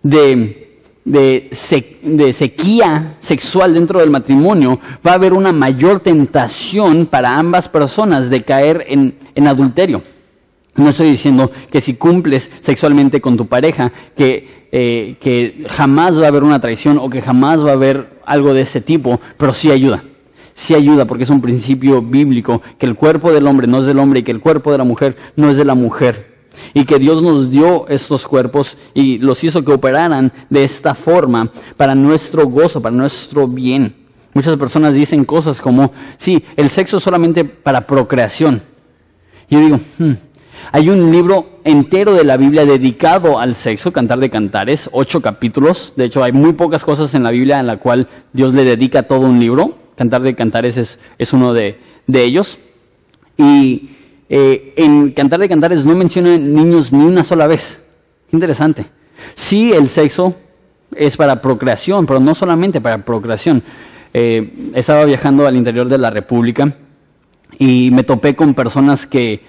de, 0.03 0.65
de, 1.05 2.33
sequía 2.33 3.17
sexual 3.21 3.75
dentro 3.75 4.01
del 4.01 4.11
matrimonio, 4.11 4.81
va 5.07 5.13
a 5.13 5.15
haber 5.15 5.33
una 5.33 5.53
mayor 5.53 6.01
tentación 6.01 7.07
para 7.07 7.39
ambas 7.39 7.69
personas 7.69 8.31
de 8.31 8.43
caer 8.43 8.85
en, 8.89 9.47
adulterio. 9.47 10.03
No 10.77 10.91
estoy 10.91 11.11
diciendo 11.11 11.53
que 11.71 11.81
si 11.81 11.95
cumples 11.95 12.51
sexualmente 12.61 13.21
con 13.21 13.37
tu 13.37 13.47
pareja, 13.47 13.93
que, 14.17 14.67
eh, 14.73 15.17
que 15.21 15.67
jamás 15.69 16.19
va 16.19 16.25
a 16.25 16.29
haber 16.29 16.43
una 16.43 16.61
traición 16.61 16.99
o 16.99 17.09
que 17.09 17.23
jamás 17.23 17.65
va 17.65 17.71
a 17.71 17.75
haber 17.75 18.19
algo 18.27 18.55
de 18.55 18.63
ese 18.63 18.81
tipo, 18.81 19.21
pero 19.37 19.53
sí 19.53 19.71
ayuda. 19.71 20.03
sí 20.55 20.75
ayuda 20.75 21.05
porque 21.05 21.25
es 21.25 21.31
un 21.31 21.41
principio 21.41 22.03
bíblico, 22.03 22.61
que 22.79 22.87
el 22.87 22.97
cuerpo 22.97 23.33
del 23.33 23.47
hombre 23.47 23.67
no 23.67 23.81
es 23.81 23.87
del 23.87 23.99
hombre 23.99 24.21
y 24.21 24.23
que 24.25 24.33
el 24.33 24.41
cuerpo 24.41 24.73
de 24.73 24.79
la 24.79 24.85
mujer 24.85 25.17
no 25.37 25.51
es 25.51 25.57
de 25.57 25.65
la 25.65 25.75
mujer. 25.75 26.34
Y 26.73 26.85
que 26.85 26.99
Dios 26.99 27.23
nos 27.23 27.51
dio 27.51 27.87
estos 27.89 28.27
cuerpos 28.27 28.77
y 28.95 29.19
los 29.19 29.43
hizo 29.45 29.65
que 29.65 29.73
operaran 29.73 30.33
de 30.51 30.65
esta 30.65 30.95
forma 30.95 31.51
para 31.77 31.95
nuestro 31.95 32.47
gozo, 32.47 32.81
para 32.81 32.95
nuestro 32.95 33.47
bien. 33.49 33.95
Muchas 34.35 34.57
personas 34.57 34.95
dicen 34.95 35.25
cosas 35.25 35.61
como, 35.61 35.93
sí, 36.19 36.43
el 36.57 36.69
sexo 36.69 36.97
es 36.97 37.03
solamente 37.03 37.45
para 37.45 37.87
procreación. 37.87 38.61
Yo 39.49 39.61
digo, 39.61 39.77
hmm, 39.99 40.13
hay 40.73 40.89
un 40.89 41.11
libro 41.11 41.61
entero 41.65 42.15
de 42.15 42.25
la 42.25 42.37
Biblia 42.37 42.65
dedicado 42.65 43.39
al 43.39 43.55
sexo, 43.55 43.93
Cantar 43.93 44.19
de 44.19 44.31
Cantares, 44.31 44.89
ocho 44.93 45.21
capítulos. 45.21 45.93
De 45.97 46.05
hecho, 46.05 46.23
hay 46.23 46.33
muy 46.33 46.53
pocas 46.53 46.85
cosas 46.85 47.15
en 47.15 47.23
la 47.23 47.31
Biblia 47.31 47.61
en 47.61 47.67
la 47.67 47.77
cual 47.77 48.09
Dios 48.33 48.55
le 48.55 48.65
dedica 48.65 49.05
todo 49.05 49.21
un 49.21 49.39
libro. 49.39 49.79
Cantar 49.97 50.23
de 50.23 50.35
Cantares 50.35 50.77
es, 50.77 50.99
es 51.19 51.33
uno 51.33 51.53
de, 51.53 51.79
de, 52.07 52.25
ellos. 52.25 52.59
Y 53.37 53.91
eh, 54.29 54.75
en 54.77 55.13
Cantar 55.13 55.41
de 55.41 55.49
Cantares 55.49 55.85
no 55.85 55.95
menciona 55.95 56.37
niños 56.37 56.93
ni 56.93 57.05
una 57.05 57.25
sola 57.25 57.47
vez. 57.47 57.81
Interesante. 58.33 58.87
Sí, 59.35 59.73
el 59.73 59.89
sexo 59.89 60.35
es 60.95 61.17
para 61.17 61.41
procreación, 61.41 62.07
pero 62.07 62.21
no 62.21 62.35
solamente 62.35 62.81
para 62.81 63.05
procreación. 63.05 63.63
Eh, 64.13 64.71
estaba 64.75 65.05
viajando 65.05 65.47
al 65.47 65.57
interior 65.57 65.89
de 65.89 65.99
la 65.99 66.11
República 66.11 66.73
y 67.59 67.91
me 67.93 68.05
topé 68.05 68.35
con 68.35 68.55
personas 68.55 69.07
que 69.07 69.43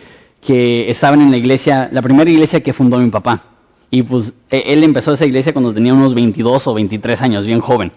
que 0.45 0.89
estaban 0.89 1.21
en 1.21 1.31
la 1.31 1.37
iglesia, 1.37 1.89
la 1.91 2.03
primera 2.03 2.29
iglesia 2.29 2.61
que 2.61 2.71
fundó 2.71 2.99
mi 2.99 3.09
papá. 3.09 3.41
Y 3.89 4.03
pues 4.03 4.33
e, 4.51 4.63
él 4.67 4.83
empezó 4.83 5.13
esa 5.13 5.25
iglesia 5.25 5.53
cuando 5.53 5.73
tenía 5.73 5.93
unos 5.93 6.13
22 6.13 6.67
o 6.67 6.73
23 6.75 7.21
años, 7.21 7.45
bien 7.45 7.59
joven. 7.61 7.91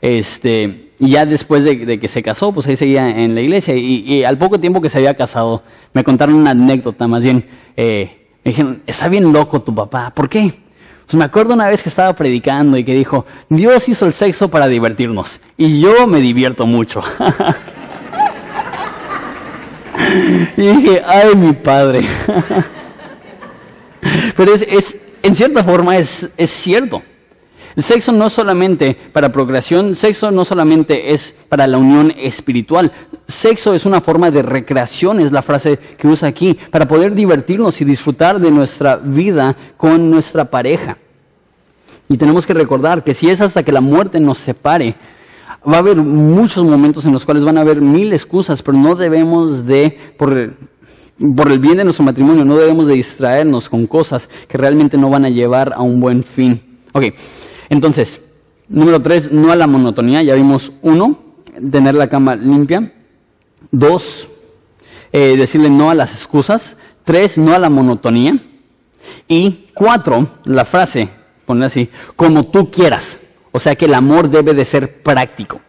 Este, 0.00 0.90
y 0.98 1.10
ya 1.10 1.26
después 1.26 1.64
de, 1.64 1.98
que 1.98 2.08
se 2.08 2.22
casó, 2.22 2.52
pues 2.52 2.66
ahí 2.66 2.76
seguía 2.76 3.08
en 3.08 3.34
la 3.34 3.40
iglesia. 3.40 3.74
Y, 3.74 4.24
al 4.24 4.38
poco 4.38 4.60
tiempo 4.60 4.80
que 4.80 4.88
se 4.88 4.98
había 4.98 5.14
casado, 5.14 5.62
me 5.92 6.04
contaron 6.04 6.36
una 6.36 6.50
anécdota, 6.50 7.06
más 7.06 7.22
bien, 7.22 7.44
eh, 7.76 8.26
me 8.44 8.50
dijeron, 8.50 8.82
está 8.86 9.08
bien 9.08 9.32
loco 9.32 9.62
tu 9.62 9.74
papá, 9.74 10.12
¿por 10.14 10.28
qué? 10.28 10.52
Pues 11.06 11.14
me 11.14 11.24
acuerdo 11.24 11.54
una 11.54 11.68
vez 11.68 11.82
que 11.82 11.88
estaba 11.88 12.12
predicando 12.14 12.76
y 12.76 12.84
que 12.84 12.94
dijo, 12.94 13.26
Dios 13.48 13.88
hizo 13.88 14.06
el 14.06 14.12
sexo 14.12 14.48
para 14.48 14.66
divertirnos. 14.66 15.40
Y 15.56 15.80
yo 15.80 16.06
me 16.06 16.20
divierto 16.20 16.66
mucho. 16.66 17.02
Y 20.56 20.60
dije, 20.60 21.02
ay, 21.06 21.34
mi 21.34 21.52
padre. 21.52 22.00
Pero 24.36 24.54
es, 24.54 24.96
en 25.22 25.34
cierta 25.34 25.64
forma 25.64 25.96
es, 25.96 26.28
es 26.36 26.50
cierto. 26.50 27.02
Sexo 27.76 28.10
no 28.10 28.30
solamente 28.30 28.96
para 29.12 29.30
procreación, 29.30 29.96
sexo 29.96 30.30
no 30.30 30.46
solamente 30.46 31.12
es 31.12 31.34
para 31.48 31.66
la 31.66 31.76
unión 31.76 32.10
espiritual. 32.16 32.90
Sexo 33.28 33.74
es 33.74 33.84
una 33.84 34.00
forma 34.00 34.30
de 34.30 34.40
recreación, 34.40 35.20
es 35.20 35.30
la 35.30 35.42
frase 35.42 35.78
que 35.98 36.08
usa 36.08 36.28
aquí, 36.28 36.54
para 36.70 36.88
poder 36.88 37.14
divertirnos 37.14 37.78
y 37.82 37.84
disfrutar 37.84 38.40
de 38.40 38.50
nuestra 38.50 38.96
vida 38.96 39.54
con 39.76 40.10
nuestra 40.10 40.46
pareja. 40.46 40.96
Y 42.08 42.16
tenemos 42.16 42.46
que 42.46 42.54
recordar 42.54 43.04
que 43.04 43.12
si 43.12 43.28
es 43.28 43.42
hasta 43.42 43.62
que 43.62 43.72
la 43.72 43.82
muerte 43.82 44.20
nos 44.20 44.38
separe, 44.38 44.94
va 45.70 45.76
a 45.76 45.80
haber 45.80 45.96
muchos 45.96 46.64
momentos 46.64 47.04
en 47.04 47.12
los 47.12 47.26
cuales 47.26 47.44
van 47.44 47.58
a 47.58 47.60
haber 47.60 47.82
mil 47.82 48.10
excusas, 48.14 48.62
pero 48.62 48.78
no 48.78 48.94
debemos 48.94 49.66
de, 49.66 49.98
por, 50.16 50.54
por 51.36 51.52
el 51.52 51.58
bien 51.58 51.76
de 51.76 51.84
nuestro 51.84 52.06
matrimonio, 52.06 52.42
no 52.44 52.56
debemos 52.56 52.86
de 52.86 52.94
distraernos 52.94 53.68
con 53.68 53.86
cosas 53.86 54.30
que 54.48 54.56
realmente 54.56 54.96
no 54.96 55.10
van 55.10 55.26
a 55.26 55.28
llevar 55.28 55.74
a 55.74 55.82
un 55.82 56.00
buen 56.00 56.22
fin. 56.22 56.62
Ok, 56.92 57.04
entonces, 57.68 58.20
número 58.68 59.00
tres, 59.00 59.32
no 59.32 59.52
a 59.52 59.56
la 59.56 59.66
monotonía. 59.66 60.22
Ya 60.22 60.34
vimos 60.34 60.72
uno, 60.82 61.18
tener 61.70 61.94
la 61.94 62.08
cama 62.08 62.36
limpia. 62.36 62.92
Dos, 63.70 64.28
eh, 65.12 65.36
decirle 65.36 65.70
no 65.70 65.90
a 65.90 65.94
las 65.94 66.12
excusas. 66.12 66.76
Tres, 67.04 67.38
no 67.38 67.54
a 67.54 67.58
la 67.58 67.70
monotonía. 67.70 68.38
Y 69.28 69.66
cuatro, 69.74 70.26
la 70.44 70.64
frase, 70.64 71.08
poner 71.44 71.64
así, 71.64 71.88
como 72.16 72.46
tú 72.46 72.70
quieras. 72.70 73.18
O 73.52 73.58
sea 73.58 73.74
que 73.76 73.86
el 73.86 73.94
amor 73.94 74.28
debe 74.28 74.52
de 74.52 74.64
ser 74.64 75.02
práctico. 75.02 75.60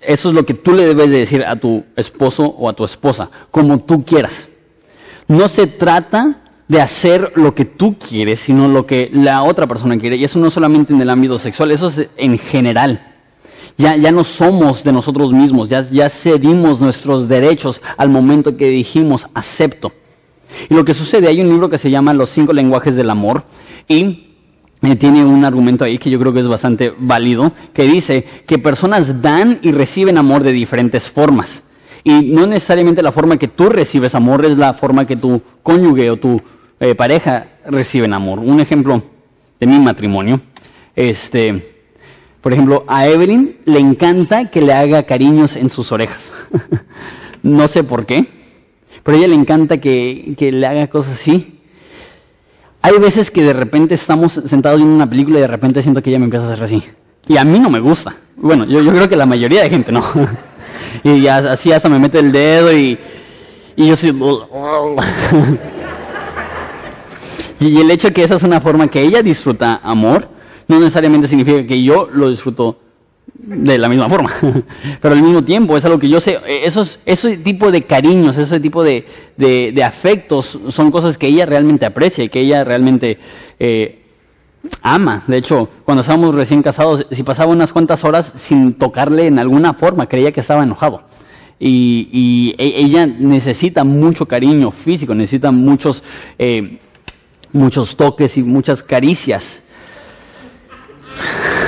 Eso 0.00 0.28
es 0.28 0.34
lo 0.34 0.44
que 0.44 0.54
tú 0.54 0.72
le 0.72 0.86
debes 0.86 1.10
de 1.10 1.18
decir 1.18 1.44
a 1.44 1.56
tu 1.56 1.84
esposo 1.96 2.44
o 2.44 2.68
a 2.68 2.72
tu 2.72 2.84
esposa, 2.84 3.30
como 3.50 3.78
tú 3.78 4.04
quieras. 4.04 4.48
No 5.28 5.48
se 5.48 5.66
trata 5.66 6.43
de 6.74 6.80
hacer 6.80 7.32
lo 7.36 7.54
que 7.54 7.64
tú 7.64 7.96
quieres, 7.96 8.40
sino 8.40 8.66
lo 8.66 8.84
que 8.84 9.08
la 9.12 9.44
otra 9.44 9.68
persona 9.68 9.96
quiere. 9.96 10.16
Y 10.16 10.24
eso 10.24 10.40
no 10.40 10.50
solamente 10.50 10.92
en 10.92 11.00
el 11.00 11.08
ámbito 11.08 11.38
sexual, 11.38 11.70
eso 11.70 11.86
es 11.86 12.08
en 12.16 12.36
general. 12.36 13.12
Ya, 13.78 13.96
ya 13.96 14.10
no 14.10 14.24
somos 14.24 14.82
de 14.82 14.92
nosotros 14.92 15.32
mismos, 15.32 15.68
ya, 15.68 15.82
ya 15.88 16.08
cedimos 16.08 16.80
nuestros 16.80 17.28
derechos 17.28 17.80
al 17.96 18.08
momento 18.08 18.56
que 18.56 18.70
dijimos 18.70 19.28
acepto. 19.34 19.92
Y 20.68 20.74
lo 20.74 20.84
que 20.84 20.94
sucede, 20.94 21.28
hay 21.28 21.40
un 21.40 21.48
libro 21.48 21.70
que 21.70 21.78
se 21.78 21.90
llama 21.90 22.12
Los 22.12 22.30
cinco 22.30 22.52
lenguajes 22.52 22.96
del 22.96 23.10
amor 23.10 23.44
y 23.86 24.26
eh, 24.82 24.96
tiene 24.96 25.24
un 25.24 25.44
argumento 25.44 25.84
ahí 25.84 25.98
que 25.98 26.10
yo 26.10 26.18
creo 26.18 26.32
que 26.32 26.40
es 26.40 26.48
bastante 26.48 26.92
válido, 26.98 27.52
que 27.72 27.84
dice 27.84 28.24
que 28.46 28.58
personas 28.58 29.22
dan 29.22 29.60
y 29.62 29.70
reciben 29.70 30.18
amor 30.18 30.42
de 30.42 30.50
diferentes 30.50 31.08
formas. 31.08 31.62
Y 32.02 32.20
no 32.32 32.46
necesariamente 32.46 33.02
la 33.02 33.12
forma 33.12 33.38
que 33.38 33.48
tú 33.48 33.70
recibes 33.70 34.14
amor 34.14 34.44
es 34.44 34.58
la 34.58 34.74
forma 34.74 35.06
que 35.06 35.16
tu 35.16 35.40
cónyuge 35.62 36.10
o 36.10 36.18
tu 36.18 36.42
eh, 36.84 36.94
pareja 36.94 37.46
reciben 37.64 38.12
amor. 38.12 38.40
Un 38.40 38.60
ejemplo 38.60 39.02
de 39.58 39.66
mi 39.66 39.78
matrimonio, 39.78 40.38
este, 40.94 41.64
por 42.42 42.52
ejemplo, 42.52 42.84
a 42.86 43.06
Evelyn 43.06 43.56
le 43.64 43.78
encanta 43.78 44.50
que 44.50 44.60
le 44.60 44.74
haga 44.74 45.04
cariños 45.04 45.56
en 45.56 45.70
sus 45.70 45.92
orejas. 45.92 46.30
no 47.42 47.68
sé 47.68 47.84
por 47.84 48.04
qué, 48.04 48.26
pero 49.02 49.16
a 49.16 49.18
ella 49.20 49.28
le 49.28 49.34
encanta 49.34 49.78
que, 49.78 50.34
que 50.36 50.52
le 50.52 50.66
haga 50.66 50.88
cosas 50.88 51.14
así. 51.14 51.58
Hay 52.82 52.98
veces 52.98 53.30
que 53.30 53.42
de 53.42 53.54
repente 53.54 53.94
estamos 53.94 54.32
sentados 54.44 54.78
viendo 54.78 54.94
una 54.94 55.08
película 55.08 55.38
y 55.38 55.40
de 55.40 55.46
repente 55.46 55.80
siento 55.80 56.02
que 56.02 56.10
ella 56.10 56.18
me 56.18 56.26
empieza 56.26 56.44
a 56.44 56.52
hacer 56.52 56.64
así. 56.64 56.82
Y 57.26 57.38
a 57.38 57.44
mí 57.44 57.58
no 57.60 57.70
me 57.70 57.80
gusta. 57.80 58.14
Bueno, 58.36 58.66
yo, 58.66 58.86
creo 58.92 59.08
que 59.08 59.16
la 59.16 59.24
mayoría 59.24 59.62
de 59.62 59.70
gente 59.70 59.90
no. 59.90 60.04
y 61.02 61.26
así 61.28 61.72
hasta 61.72 61.88
me 61.88 61.98
mete 61.98 62.18
el 62.18 62.30
dedo 62.30 62.76
y, 62.76 62.98
y 63.74 63.88
yo 63.88 63.96
sí... 63.96 64.12
y 67.60 67.80
el 67.80 67.90
hecho 67.90 68.08
de 68.08 68.14
que 68.14 68.24
esa 68.24 68.34
es 68.34 68.42
una 68.42 68.60
forma 68.60 68.88
que 68.88 69.02
ella 69.02 69.22
disfruta 69.22 69.80
amor, 69.82 70.28
no 70.68 70.78
necesariamente 70.78 71.28
significa 71.28 71.66
que 71.66 71.82
yo 71.82 72.08
lo 72.12 72.30
disfruto 72.30 72.78
de 73.34 73.78
la 73.78 73.88
misma 73.88 74.08
forma. 74.08 74.30
Pero 75.00 75.14
al 75.14 75.22
mismo 75.22 75.42
tiempo 75.44 75.76
es 75.76 75.84
algo 75.84 75.98
que 75.98 76.08
yo 76.08 76.20
sé, 76.20 76.40
esos, 76.46 77.00
ese 77.04 77.36
tipo 77.38 77.70
de 77.70 77.82
cariños, 77.82 78.36
ese 78.36 78.60
tipo 78.60 78.82
de, 78.82 79.04
de, 79.36 79.84
afectos 79.84 80.58
son 80.68 80.90
cosas 80.90 81.18
que 81.18 81.26
ella 81.26 81.46
realmente 81.46 81.86
aprecia 81.86 82.24
y 82.24 82.28
que 82.28 82.40
ella 82.40 82.64
realmente 82.64 83.18
eh, 83.58 84.02
ama. 84.82 85.22
De 85.26 85.36
hecho, 85.36 85.68
cuando 85.84 86.00
estábamos 86.00 86.34
recién 86.34 86.62
casados, 86.62 87.06
si 87.10 87.22
pasaba 87.22 87.52
unas 87.52 87.72
cuantas 87.72 88.04
horas 88.04 88.32
sin 88.36 88.74
tocarle 88.74 89.26
en 89.26 89.38
alguna 89.38 89.74
forma, 89.74 90.06
creía 90.06 90.32
que 90.32 90.40
estaba 90.40 90.62
enojado. 90.62 91.02
Y, 91.58 92.08
y 92.12 92.54
e, 92.58 92.80
ella 92.80 93.06
necesita 93.06 93.84
mucho 93.84 94.26
cariño 94.26 94.70
físico, 94.70 95.14
necesita 95.14 95.52
muchos, 95.52 96.02
eh, 96.38 96.78
muchos 97.54 97.96
toques 97.96 98.36
y 98.36 98.42
muchas 98.42 98.82
caricias. 98.82 99.62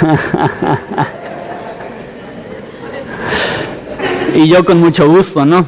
Y 4.36 4.48
yo 4.48 4.62
con 4.66 4.80
mucho 4.80 5.08
gusto, 5.08 5.46
¿no? 5.46 5.66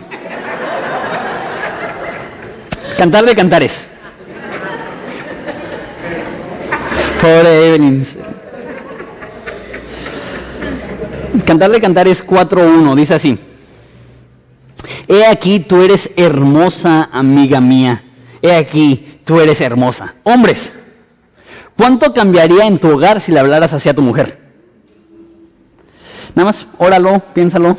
Cantar 2.98 3.24
de 3.24 3.35
cantares. 3.35 3.87
Pobre 7.18 7.68
Evelyn. 7.68 8.07
Cantar 11.46 11.70
de 11.70 11.81
cantares 11.81 12.26
4.1, 12.26 12.94
dice 12.94 13.14
así. 13.14 13.38
He 15.09 15.24
aquí, 15.24 15.61
tú 15.61 15.81
eres 15.81 16.11
hermosa, 16.16 17.09
amiga 17.11 17.62
mía. 17.62 18.04
He 18.42 18.54
aquí, 18.54 19.17
tú 19.29 19.38
eres 19.41 19.61
hermosa. 19.61 20.14
Hombres, 20.23 20.73
¿cuánto 21.77 22.14
cambiaría 22.14 22.64
en 22.64 22.79
tu 22.79 22.88
hogar 22.88 23.21
si 23.21 23.31
le 23.31 23.41
hablaras 23.41 23.75
así 23.75 23.87
a 23.91 23.95
tu 23.95 24.01
mujer? 24.01 24.41
Nada 26.35 26.47
más, 26.47 26.67
óralo, 26.79 27.21
piénsalo 27.35 27.77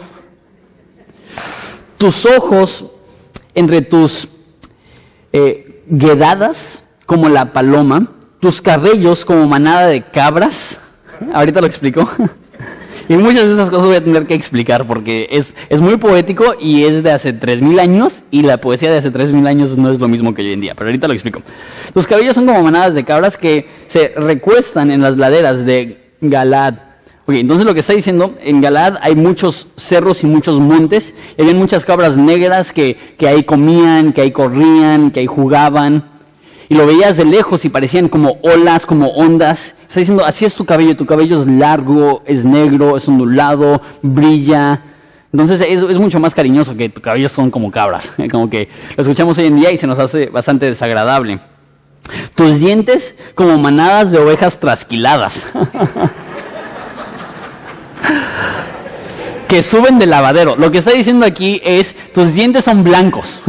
tus 1.97 2.23
ojos 2.25 2.85
entre 3.55 3.81
tus 3.81 4.27
eh, 5.33 5.83
guedadas 5.87 6.83
como 7.07 7.27
la 7.29 7.51
paloma, 7.51 8.11
tus 8.39 8.61
cabellos 8.61 9.25
como 9.25 9.47
manada 9.47 9.87
de 9.87 10.03
cabras. 10.03 10.79
Ahorita 11.33 11.61
lo 11.61 11.67
explico. 11.67 12.07
y 13.09 13.17
muchas 13.17 13.47
de 13.47 13.53
esas 13.53 13.69
cosas 13.69 13.87
voy 13.87 13.95
a 13.97 14.03
tener 14.03 14.25
que 14.25 14.35
explicar 14.35 14.87
porque 14.87 15.27
es, 15.31 15.55
es 15.67 15.81
muy 15.81 15.97
poético 15.97 16.55
y 16.59 16.85
es 16.85 17.03
de 17.03 17.11
hace 17.11 17.37
3.000 17.37 17.79
años 17.79 18.23
y 18.31 18.43
la 18.43 18.61
poesía 18.61 18.91
de 18.91 18.99
hace 18.99 19.11
3.000 19.11 19.47
años 19.47 19.77
no 19.77 19.91
es 19.91 19.99
lo 19.99 20.07
mismo 20.07 20.33
que 20.33 20.43
hoy 20.43 20.53
en 20.53 20.61
día, 20.61 20.75
pero 20.75 20.89
ahorita 20.89 21.07
lo 21.07 21.13
explico. 21.13 21.41
Tus 21.93 22.07
cabellos 22.07 22.35
son 22.35 22.45
como 22.45 22.63
manadas 22.63 22.93
de 22.93 23.03
cabras 23.03 23.35
que 23.35 23.67
se 23.87 24.13
recuestan 24.15 24.91
en 24.91 25.01
las 25.01 25.17
laderas 25.17 25.65
de 25.65 26.11
Galad 26.21 26.75
Ok, 27.29 27.35
entonces 27.35 27.63
lo 27.63 27.75
que 27.75 27.81
está 27.81 27.93
diciendo, 27.93 28.33
en 28.41 28.59
Galad 28.59 28.97
hay 29.03 29.13
muchos 29.13 29.67
cerros 29.77 30.23
y 30.23 30.25
muchos 30.25 30.59
montes, 30.59 31.13
y 31.37 31.41
había 31.43 31.53
muchas 31.53 31.85
cabras 31.85 32.17
negras 32.17 32.73
que, 32.73 32.97
que 33.19 33.27
ahí 33.27 33.43
comían, 33.43 34.13
que 34.13 34.21
ahí 34.21 34.31
corrían, 34.31 35.11
que 35.11 35.19
ahí 35.19 35.27
jugaban, 35.27 36.09
y 36.69 36.73
lo 36.73 36.87
veías 36.87 37.17
de 37.17 37.25
lejos 37.25 37.65
y 37.65 37.69
parecían 37.69 38.09
como 38.09 38.39
olas, 38.41 38.87
como 38.87 39.09
ondas. 39.09 39.75
Está 39.89 40.01
diciendo, 40.01 40.23
así 40.23 40.45
es 40.45 40.53
tu 40.53 40.65
cabello, 40.65 40.95
tu 40.95 41.07
cabello 41.07 41.41
es 41.41 41.47
largo, 41.47 42.21
es 42.27 42.45
negro, 42.45 42.95
es 42.95 43.07
ondulado, 43.07 43.81
brilla. 44.03 44.83
Entonces 45.33 45.65
es, 45.67 45.97
mucho 45.97 46.19
más 46.19 46.35
cariñoso 46.35 46.77
que 46.77 46.89
tu 46.89 47.01
cabello 47.01 47.27
son 47.27 47.49
como 47.49 47.71
cabras, 47.71 48.11
como 48.31 48.51
que 48.51 48.69
lo 48.95 49.01
escuchamos 49.01 49.35
hoy 49.39 49.47
en 49.47 49.55
día 49.55 49.71
y 49.71 49.77
se 49.77 49.87
nos 49.87 49.97
hace 49.97 50.27
bastante 50.27 50.67
desagradable. 50.67 51.39
Tus 52.35 52.59
dientes 52.59 53.15
como 53.33 53.57
manadas 53.57 54.11
de 54.11 54.19
ovejas 54.19 54.59
trasquiladas. 54.59 55.41
que 59.47 59.63
suben 59.63 59.97
del 59.97 60.11
lavadero. 60.11 60.55
Lo 60.55 60.69
que 60.69 60.77
está 60.77 60.91
diciendo 60.91 61.25
aquí 61.25 61.59
es, 61.65 61.95
tus 62.13 62.35
dientes 62.35 62.63
son 62.63 62.83
blancos. 62.83 63.41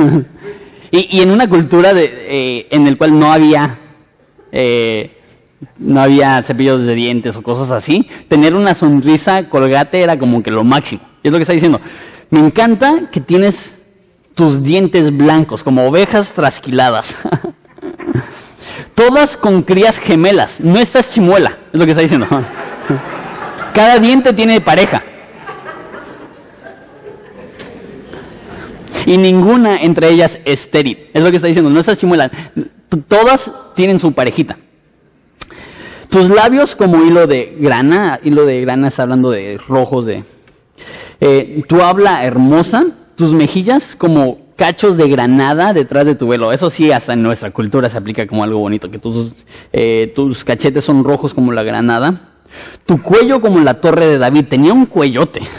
y, 0.91 1.19
y, 1.19 1.21
en 1.21 1.33
una 1.33 1.51
cultura 1.51 1.93
de, 1.93 2.05
eh, 2.07 2.67
en 2.71 2.87
el 2.87 2.97
cual 2.97 3.19
no 3.19 3.31
había, 3.31 3.79
eh, 4.53 5.20
no 5.79 6.01
había 6.01 6.43
cepillos 6.43 6.87
de 6.87 6.95
dientes 6.95 7.37
o 7.37 7.43
cosas 7.43 7.71
así, 7.71 8.09
tener 8.29 8.55
una 8.55 8.75
sonrisa 8.75 9.49
colgate 9.49 10.01
era 10.01 10.19
como 10.19 10.43
que 10.43 10.51
lo 10.51 10.65
máximo. 10.65 11.03
Es 11.23 11.33
lo 11.33 11.39
que 11.39 11.43
está 11.43 11.53
diciendo. 11.53 11.81
Me 12.31 12.39
encanta 12.39 13.09
que 13.11 13.21
tienes 13.21 13.75
tus 14.35 14.63
dientes 14.63 15.15
blancos, 15.15 15.63
como 15.63 15.87
ovejas 15.87 16.33
trasquiladas. 16.33 17.15
Todas 18.95 19.37
con 19.37 19.63
crías 19.63 19.99
gemelas. 19.99 20.61
No 20.61 20.79
estás 20.79 21.13
chimuela, 21.13 21.59
es 21.73 21.79
lo 21.79 21.85
que 21.85 21.93
está 21.93 22.03
diciendo. 22.03 22.27
Cada 23.75 23.99
diente 23.99 24.33
tiene 24.33 24.61
pareja. 24.61 25.03
Y 29.07 29.17
ninguna 29.17 29.81
entre 29.81 30.11
ellas 30.11 30.39
es 30.45 30.61
estéril. 30.61 31.09
Es 31.13 31.23
lo 31.23 31.31
que 31.31 31.37
está 31.37 31.49
diciendo. 31.49 31.71
No 31.71 31.81
estás 31.81 31.99
chimuela. 31.99 32.31
Todas 33.09 33.51
tienen 33.75 33.99
su 33.99 34.13
parejita. 34.13 34.57
Tus 36.11 36.29
labios 36.29 36.75
como 36.75 37.05
hilo 37.05 37.29
de 37.29 37.57
grana. 37.61 38.19
Hilo 38.25 38.45
de 38.45 38.61
grana 38.63 38.89
está 38.89 39.05
hablando 39.05 39.31
de 39.31 39.59
rojos 39.69 40.07
de... 40.07 40.25
Eh, 41.21 41.63
tu 41.69 41.81
habla 41.83 42.25
hermosa. 42.25 42.87
Tus 43.15 43.33
mejillas 43.33 43.95
como 43.95 44.39
cachos 44.57 44.97
de 44.97 45.09
granada 45.09 45.73
detrás 45.73 46.07
de 46.07 46.17
tu 46.17 46.27
velo. 46.27 46.51
Eso 46.53 46.69
sí, 46.69 46.91
hasta 46.91 47.13
en 47.13 47.23
nuestra 47.23 47.53
cultura 47.53 47.89
se 47.89 47.97
aplica 47.97 48.27
como 48.27 48.43
algo 48.43 48.59
bonito, 48.59 48.91
que 48.91 48.99
tus, 48.99 49.33
eh, 49.73 50.13
tus 50.15 50.43
cachetes 50.45 50.85
son 50.85 51.05
rojos 51.05 51.33
como 51.33 51.53
la 51.53 51.63
granada. 51.63 52.15
Tu 52.87 53.01
cuello 53.01 53.41
como 53.41 53.61
la 53.61 53.75
torre 53.75 54.07
de 54.07 54.19
David. 54.19 54.47
Tenía 54.49 54.73
un 54.73 54.87
cuellote. 54.87 55.43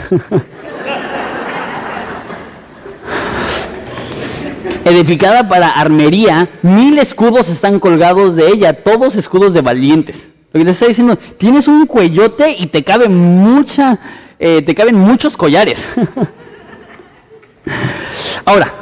Edificada 4.84 5.48
para 5.48 5.70
armería, 5.70 6.50
mil 6.62 6.98
escudos 6.98 7.48
están 7.48 7.78
colgados 7.78 8.34
de 8.34 8.48
ella, 8.48 8.82
todos 8.82 9.14
escudos 9.14 9.54
de 9.54 9.60
valientes. 9.60 10.31
Lo 10.52 10.58
que 10.58 10.64
te 10.64 10.70
está 10.72 10.86
diciendo, 10.86 11.16
tienes 11.16 11.66
un 11.66 11.86
cuellote 11.86 12.54
y 12.58 12.66
te 12.66 12.84
cabe 12.84 13.08
mucha, 13.08 13.98
eh, 14.38 14.62
te 14.62 14.74
caben 14.74 14.96
muchos 14.96 15.36
collares. 15.36 15.82
Ahora, 18.44 18.72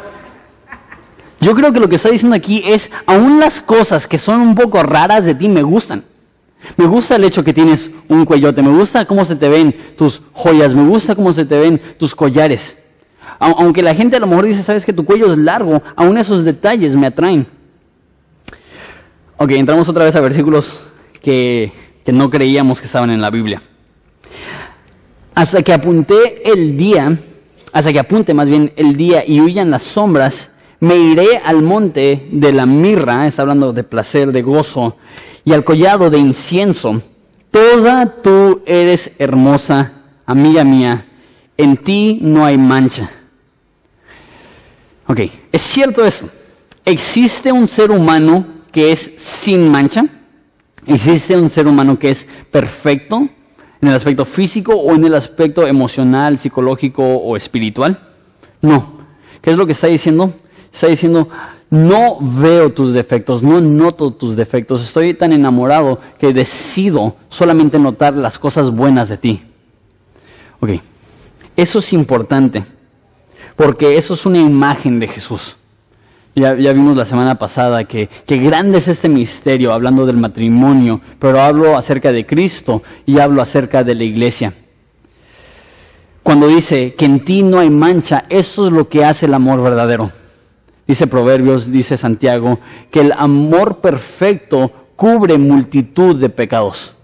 yo 1.41 1.55
creo 1.55 1.73
que 1.73 1.81
lo 1.81 1.89
que 1.89 1.97
está 1.97 2.11
diciendo 2.11 2.37
aquí 2.37 2.63
es, 2.67 2.91
aún 3.07 3.39
las 3.39 3.61
cosas 3.61 4.07
que 4.07 4.19
son 4.19 4.41
un 4.41 4.55
poco 4.55 4.83
raras 4.83 5.25
de 5.25 5.35
ti 5.35 5.49
me 5.49 5.63
gustan. 5.63 6.05
Me 6.77 6.87
gusta 6.87 7.17
el 7.17 7.25
hecho 7.25 7.45
que 7.45 7.55
tienes 7.55 7.91
un 8.09 8.25
cuellote, 8.25 8.63
me 8.63 8.71
gusta 8.71 9.07
cómo 9.07 9.25
se 9.25 9.37
te 9.37 9.49
ven 9.49 9.75
tus 9.97 10.21
joyas, 10.33 10.75
me 10.75 10.87
gusta 10.87 11.15
cómo 11.15 11.33
se 11.33 11.45
te 11.45 11.59
ven 11.59 11.81
tus 11.99 12.15
collares. 12.15 12.77
Aunque 13.39 13.83
la 13.83 13.95
gente 13.95 14.17
a 14.17 14.21
lo 14.21 14.27
mejor 14.27 14.45
dice, 14.45 14.63
sabes 14.63 14.85
que 14.85 14.93
tu 14.93 15.05
cuello 15.05 15.33
es 15.33 15.39
largo, 15.39 15.83
aún 15.97 16.19
esos 16.19 16.45
detalles 16.45 16.95
me 16.95 17.07
atraen. 17.07 17.47
Ok, 19.39 19.53
entramos 19.53 19.89
otra 19.89 20.05
vez 20.05 20.15
a 20.17 20.21
versículos 20.21 20.81
que, 21.21 21.73
que 22.05 22.13
no 22.13 22.31
creíamos 22.31 22.81
que 22.81 22.87
estaban 22.87 23.11
en 23.11 23.21
la 23.21 23.31
Biblia. 23.31 23.61
Hasta 25.35 25.63
que 25.63 25.73
apunté 25.73 26.51
el 26.51 26.77
día, 26.77 27.17
hasta 27.73 27.93
que 27.93 27.99
apunte 27.99 28.35
más 28.35 28.49
bien 28.49 28.73
el 28.77 28.97
día 28.97 29.25
y 29.27 29.41
huyan 29.41 29.71
las 29.71 29.83
sombras, 29.83 30.51
me 30.81 30.97
iré 30.97 31.37
al 31.45 31.63
monte 31.63 32.29
de 32.33 32.53
la 32.53 32.67
mirra, 32.67 33.27
está 33.27 33.43
hablando 33.43 33.73
de 33.73 33.85
placer, 33.85 34.33
de 34.33 34.43
gozo, 34.43 34.97
y 35.45 35.53
al 35.53 35.65
collado 35.65 36.11
de 36.11 36.19
incienso. 36.19 37.03
Toda 37.51 38.23
tú 38.23 38.63
eres 38.65 39.13
hermosa, 39.19 39.93
amiga 40.27 40.65
mía, 40.65 41.07
en 41.57 41.77
ti 41.77 42.19
no 42.23 42.45
hay 42.45 42.57
mancha. 42.57 43.11
Ok, 45.07 45.21
¿es 45.53 45.63
cierto 45.63 46.05
eso? 46.05 46.29
¿Existe 46.85 47.53
un 47.53 47.69
ser 47.69 47.91
humano 47.91 48.47
que 48.73 48.93
es 48.93 49.11
sin 49.17 49.69
mancha? 49.69 50.07
¿Existe 50.87 51.37
un 51.37 51.51
ser 51.51 51.67
humano 51.67 51.99
que 51.99 52.11
es 52.11 52.27
perfecto 52.51 53.29
en 53.81 53.89
el 53.89 53.95
aspecto 53.95 54.25
físico 54.25 54.75
o 54.75 54.95
en 54.95 55.05
el 55.05 55.15
aspecto 55.15 55.67
emocional, 55.67 56.39
psicológico 56.39 57.03
o 57.03 57.37
espiritual? 57.37 58.01
No. 58.63 59.01
¿Qué 59.41 59.51
es 59.51 59.57
lo 59.57 59.67
que 59.67 59.73
está 59.73 59.87
diciendo? 59.87 60.33
Está 60.73 60.89
diciendo, 60.89 61.29
no 61.71 62.19
veo 62.21 62.73
tus 62.73 62.93
defectos, 62.93 63.43
no 63.43 63.61
noto 63.61 64.13
tus 64.13 64.37
defectos, 64.37 64.83
estoy 64.83 65.15
tan 65.15 65.33
enamorado 65.33 66.01
que 66.19 66.33
decido 66.33 67.17
solamente 67.29 67.79
notar 67.79 68.15
las 68.15 68.39
cosas 68.39 68.71
buenas 68.71 69.09
de 69.09 69.17
ti. 69.17 69.43
Ok, 70.61 70.71
eso 71.57 71.79
es 71.79 71.93
importante, 71.93 72.65
porque 73.57 73.97
eso 73.97 74.15
es 74.15 74.27
una 74.27 74.39
imagen 74.39 74.99
de 74.99 75.09
Jesús. 75.09 75.57
Ya, 76.35 76.57
ya, 76.57 76.73
vimos 76.73 76.97
la 76.97 77.05
semana 77.05 77.35
pasada 77.35 77.85
que, 77.85 78.09
que 78.27 78.39
grande 78.39 78.79
es 78.79 78.89
este 78.89 79.09
misterio, 79.09 79.73
hablando 79.73 80.07
del 80.07 80.17
matrimonio, 80.17 81.01
pero 81.19 81.41
hablo 81.41 81.77
acerca 81.77 82.13
de 82.13 82.25
Cristo 82.25 82.83
y 83.05 83.19
hablo 83.19 83.43
acerca 83.43 83.83
de 83.83 83.97
la 83.97 84.05
iglesia. 84.05 84.53
Cuando 86.23 86.47
dice 86.47 86.95
que 86.95 87.07
en 87.07 87.25
ti 87.25 87.43
no 87.43 87.59
hay 87.59 87.71
mancha, 87.71 88.25
eso 88.29 88.67
es 88.67 88.73
lo 88.73 88.89
que 88.89 89.05
hace 89.05 89.27
el 89.27 89.35
amor 89.35 89.63
verdadero. 89.63 90.11
Dice 90.87 91.07
Proverbios, 91.07 91.71
dice 91.71 91.97
Santiago, 91.97 92.59
que 92.91 93.01
el 93.01 93.13
amor 93.13 93.79
perfecto 93.79 94.71
cubre 94.97 95.39
multitud 95.39 96.17
de 96.17 96.29
pecados. 96.29 96.95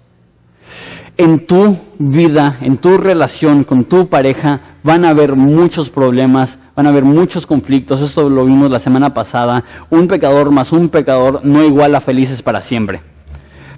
En 1.17 1.47
tu 1.47 1.77
vida, 1.99 2.59
en 2.61 2.77
tu 2.77 2.99
relación 2.99 3.65
con 3.65 3.85
tu 3.85 4.09
pareja, 4.09 4.61
van 4.83 5.05
a 5.05 5.11
haber 5.11 5.35
muchos 5.35 5.89
problemas, 5.89 6.59
van 6.77 6.87
a 6.87 6.91
haber 6.91 7.05
muchos 7.05 7.47
conflictos. 7.47 8.03
Esto 8.03 8.31
lo 8.31 8.45
vimos 8.45 8.71
la 8.71 8.79
semana 8.79 9.13
pasada. 9.13 9.65
Un 9.91 10.07
pecador 10.07 10.51
más 10.53 10.73
un 10.73 10.89
pecador 10.89 11.41
no 11.43 11.65
iguala 11.65 12.01
felices 12.01 12.43
para 12.43 12.63
siempre. 12.63 13.01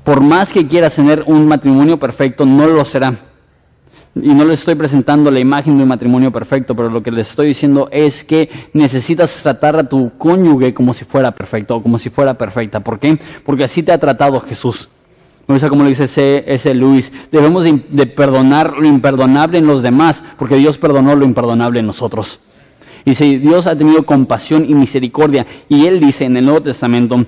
Por 0.04 0.20
más 0.20 0.52
que 0.52 0.66
quieras 0.66 0.94
tener 0.94 1.24
un 1.26 1.46
matrimonio 1.46 1.98
perfecto, 1.98 2.44
no 2.44 2.66
lo 2.66 2.84
será 2.84 3.14
y 4.22 4.34
no 4.34 4.44
les 4.44 4.61
estoy 4.61 4.74
presentando 4.74 5.30
la 5.30 5.40
imagen 5.40 5.76
de 5.76 5.82
un 5.82 5.88
matrimonio 5.88 6.32
perfecto, 6.32 6.74
pero 6.74 6.88
lo 6.88 7.02
que 7.02 7.11
les 7.11 7.30
estoy 7.30 7.48
diciendo 7.48 7.88
es 7.92 8.24
que 8.24 8.48
necesitas 8.72 9.42
tratar 9.42 9.76
a 9.76 9.88
tu 9.88 10.12
cónyuge 10.18 10.74
como 10.74 10.92
si 10.92 11.04
fuera 11.04 11.30
perfecto 11.30 11.76
o 11.76 11.82
como 11.82 11.98
si 11.98 12.11
fuera 12.11 12.34
perfecta. 12.34 12.80
¿Por 12.80 12.98
qué? 12.98 13.18
Porque 13.44 13.64
así 13.64 13.82
te 13.82 13.92
ha 13.92 13.98
tratado 13.98 14.40
Jesús. 14.40 14.88
No 15.46 15.58
sé 15.58 15.68
cómo 15.68 15.82
lo 15.82 15.88
dice 15.88 16.44
ese, 16.46 16.74
Luis. 16.74 17.11
Debemos 17.32 17.64
de, 17.64 17.82
de, 17.88 18.06
perdonar 18.06 18.76
lo 18.76 18.87
imperdonable 18.87 19.58
en 19.58 19.66
los 19.66 19.82
demás, 19.82 20.22
porque 20.38 20.56
Dios 20.56 20.76
perdonó 20.76 21.16
lo 21.16 21.24
imperdonable 21.24 21.80
en 21.80 21.87
nosotros. 21.87 22.40
Y 23.04 23.14
si 23.14 23.38
Dios 23.38 23.66
ha 23.66 23.76
tenido 23.76 24.04
compasión 24.04 24.64
y 24.68 24.74
misericordia, 24.74 25.46
y 25.68 25.87
Él 25.87 26.00
dice 26.00 26.24
en 26.24 26.37
el 26.37 26.44
Nuevo 26.44 26.62
Testamento, 26.62 27.24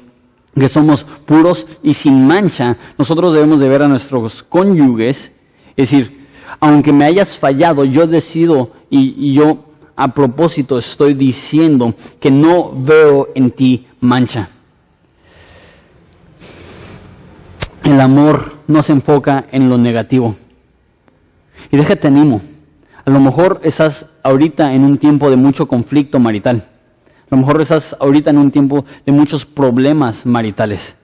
que 0.54 0.68
somos 0.68 1.04
puros 1.04 1.66
y 1.82 1.94
sin 1.94 2.26
mancha, 2.26 2.76
nosotros 2.98 3.32
debemos 3.32 3.60
de 3.60 3.68
ver 3.68 3.82
a 3.82 3.88
nuestros 3.88 4.42
cónyuges, 4.42 5.32
es 5.76 5.90
decir, 5.90 6.26
aunque 6.58 6.92
me 6.92 7.04
hayas 7.04 7.36
fallado, 7.36 7.84
yo 7.84 8.06
decido 8.06 8.72
y, 8.90 9.32
yo 9.32 9.64
a 9.96 10.08
propósito 10.14 10.78
estoy 10.78 11.14
diciendo 11.14 11.94
que 12.18 12.30
no 12.30 12.72
veo 12.74 13.28
en 13.34 13.50
ti 13.50 13.86
mancha. 14.00 14.48
El 17.84 18.00
amor 18.00 18.58
no 18.66 18.82
se 18.82 18.92
enfoca 18.92 19.46
en 19.52 19.68
lo 19.68 19.78
negativo. 19.78 20.36
Y 21.70 21.76
déjate 21.76 22.08
animo. 22.08 22.40
A 23.04 23.10
lo 23.10 23.20
mejor 23.20 23.60
estás 23.64 24.06
ahorita 24.22 24.72
en 24.72 24.84
un 24.84 24.98
tiempo 24.98 25.30
de 25.30 25.36
mucho 25.36 25.66
conflicto 25.66 26.18
marital. 26.18 26.68
A 27.30 27.34
lo 27.34 27.38
mejor 27.38 27.60
estás 27.60 27.96
ahorita 27.98 28.30
en 28.30 28.38
un 28.38 28.50
tiempo 28.50 28.84
de 29.06 29.12
muchos 29.12 29.46
problemas 29.46 30.26
maritales. 30.26 30.96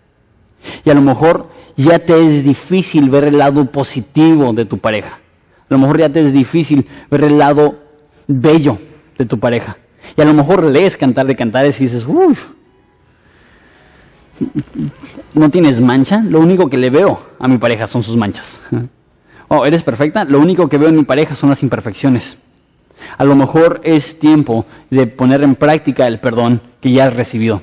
Y 0.84 0.90
a 0.90 0.94
lo 0.94 1.02
mejor 1.02 1.48
ya 1.76 1.98
te 1.98 2.24
es 2.24 2.44
difícil 2.44 3.08
ver 3.10 3.24
el 3.24 3.38
lado 3.38 3.64
positivo 3.66 4.52
de 4.52 4.64
tu 4.64 4.78
pareja. 4.78 5.18
A 5.68 5.74
lo 5.74 5.78
mejor 5.78 5.98
ya 5.98 6.08
te 6.08 6.20
es 6.20 6.32
difícil 6.32 6.86
ver 7.10 7.24
el 7.24 7.38
lado 7.38 7.76
bello 8.26 8.78
de 9.18 9.26
tu 9.26 9.38
pareja. 9.38 9.76
Y 10.16 10.20
a 10.20 10.24
lo 10.24 10.34
mejor 10.34 10.64
lees 10.64 10.96
cantar 10.96 11.26
de 11.26 11.36
cantares 11.36 11.80
y 11.80 11.84
dices, 11.84 12.06
uff, 12.06 12.50
no 15.34 15.50
tienes 15.50 15.80
mancha. 15.80 16.22
Lo 16.22 16.40
único 16.40 16.68
que 16.68 16.76
le 16.76 16.90
veo 16.90 17.18
a 17.38 17.48
mi 17.48 17.58
pareja 17.58 17.86
son 17.86 18.02
sus 18.02 18.16
manchas. 18.16 18.58
Oh, 19.48 19.66
¿eres 19.66 19.82
perfecta? 19.82 20.24
Lo 20.24 20.40
único 20.40 20.68
que 20.68 20.78
veo 20.78 20.88
en 20.88 20.96
mi 20.96 21.04
pareja 21.04 21.34
son 21.34 21.50
las 21.50 21.62
imperfecciones. 21.62 22.38
A 23.18 23.24
lo 23.24 23.36
mejor 23.36 23.80
es 23.84 24.18
tiempo 24.18 24.66
de 24.90 25.06
poner 25.06 25.42
en 25.42 25.54
práctica 25.54 26.06
el 26.06 26.20
perdón 26.20 26.60
que 26.80 26.92
ya 26.92 27.06
has 27.06 27.14
recibido. 27.14 27.60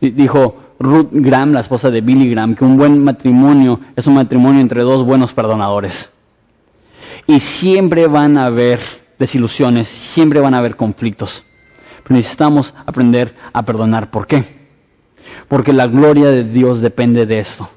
Dijo 0.00 0.56
Ruth 0.78 1.08
Graham, 1.10 1.52
la 1.52 1.60
esposa 1.60 1.90
de 1.90 2.00
Billy 2.00 2.30
Graham, 2.30 2.54
que 2.54 2.64
un 2.64 2.76
buen 2.76 3.02
matrimonio 3.02 3.80
es 3.96 4.06
un 4.06 4.14
matrimonio 4.14 4.60
entre 4.60 4.82
dos 4.82 5.04
buenos 5.04 5.32
perdonadores. 5.32 6.10
Y 7.26 7.40
siempre 7.40 8.06
van 8.06 8.38
a 8.38 8.46
haber 8.46 8.80
desilusiones, 9.18 9.88
siempre 9.88 10.40
van 10.40 10.54
a 10.54 10.58
haber 10.58 10.76
conflictos. 10.76 11.44
Pero 12.02 12.16
necesitamos 12.16 12.74
aprender 12.84 13.34
a 13.52 13.64
perdonar. 13.64 14.10
¿Por 14.10 14.26
qué? 14.26 14.44
Porque 15.48 15.72
la 15.72 15.86
gloria 15.86 16.28
de 16.28 16.44
Dios 16.44 16.80
depende 16.80 17.26
de 17.26 17.40
esto. 17.40 17.68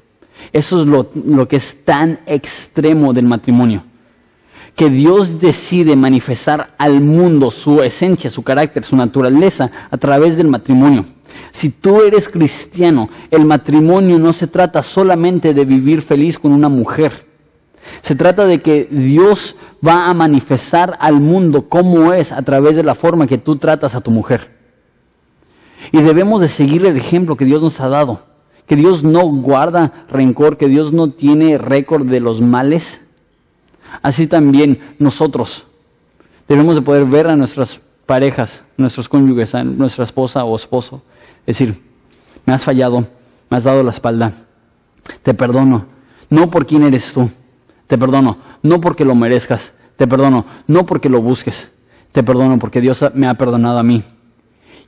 Eso 0.52 0.80
es 0.80 0.86
lo, 0.86 1.48
que 1.48 1.56
es 1.56 1.84
tan 1.84 2.20
extremo 2.26 3.12
del 3.12 3.26
matrimonio 3.26 3.84
que 4.76 4.88
Dios 4.88 5.40
decide 5.40 5.94
manifestar 5.94 6.74
al 6.78 7.00
mundo 7.00 7.50
su 7.50 7.82
esencia, 7.82 8.30
su 8.30 8.42
carácter, 8.42 8.84
su 8.84 8.96
naturaleza 8.96 9.70
a 9.90 9.96
través 9.98 10.38
del 10.38 10.48
matrimonio. 10.48 11.04
Si 11.50 11.70
tú 11.70 12.00
eres 12.00 12.28
cristiano, 12.28 13.10
el 13.30 13.44
matrimonio 13.44 14.18
no 14.18 14.32
se 14.32 14.46
trata 14.46 14.82
solamente 14.82 15.52
de 15.52 15.64
vivir 15.64 16.00
feliz 16.00 16.38
con 16.38 16.52
una 16.52 16.68
mujer. 16.68 17.26
Se 18.02 18.14
trata 18.14 18.46
de 18.46 18.60
que 18.60 18.88
Dios 18.90 19.56
va 19.86 20.08
a 20.08 20.14
manifestar 20.14 20.96
al 21.00 21.20
mundo 21.20 21.68
cómo 21.68 22.12
es 22.12 22.32
a 22.32 22.42
través 22.42 22.76
de 22.76 22.82
la 22.82 22.94
forma 22.94 23.26
que 23.26 23.38
tú 23.38 23.56
tratas 23.56 23.94
a 23.94 24.00
tu 24.00 24.10
mujer. 24.10 24.50
Y 25.92 26.00
debemos 26.02 26.40
de 26.40 26.48
seguir 26.48 26.84
el 26.86 26.96
ejemplo 26.96 27.36
que 27.36 27.44
Dios 27.44 27.62
nos 27.62 27.80
ha 27.80 27.88
dado. 27.88 28.29
Que 28.70 28.76
Dios 28.76 29.02
no 29.02 29.22
guarda 29.26 30.04
rencor, 30.08 30.56
que 30.56 30.68
Dios 30.68 30.92
no 30.92 31.10
tiene 31.10 31.58
récord 31.58 32.06
de 32.06 32.20
los 32.20 32.40
males. 32.40 33.00
Así 34.00 34.28
también 34.28 34.78
nosotros 35.00 35.66
debemos 36.46 36.76
de 36.76 36.82
poder 36.82 37.04
ver 37.04 37.26
a 37.26 37.34
nuestras 37.34 37.80
parejas, 38.06 38.62
nuestros 38.76 39.08
cónyuges, 39.08 39.56
a 39.56 39.64
nuestra 39.64 40.04
esposa 40.04 40.44
o 40.44 40.54
esposo, 40.54 41.02
decir, 41.44 41.82
me 42.46 42.52
has 42.54 42.62
fallado, 42.62 43.00
me 43.50 43.56
has 43.56 43.64
dado 43.64 43.82
la 43.82 43.90
espalda, 43.90 44.32
te 45.24 45.34
perdono, 45.34 45.86
no 46.28 46.48
por 46.48 46.64
quién 46.64 46.84
eres 46.84 47.12
tú, 47.12 47.28
te 47.88 47.98
perdono, 47.98 48.38
no 48.62 48.80
porque 48.80 49.04
lo 49.04 49.16
merezcas, 49.16 49.72
te 49.96 50.06
perdono, 50.06 50.46
no 50.68 50.86
porque 50.86 51.08
lo 51.08 51.20
busques, 51.20 51.72
te 52.12 52.22
perdono 52.22 52.56
porque 52.60 52.80
Dios 52.80 53.04
me 53.14 53.26
ha 53.26 53.34
perdonado 53.34 53.80
a 53.80 53.82
mí, 53.82 54.04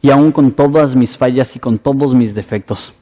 y 0.00 0.10
aún 0.10 0.30
con 0.30 0.52
todas 0.52 0.94
mis 0.94 1.18
fallas 1.18 1.56
y 1.56 1.58
con 1.58 1.78
todos 1.78 2.14
mis 2.14 2.32
defectos. 2.32 2.94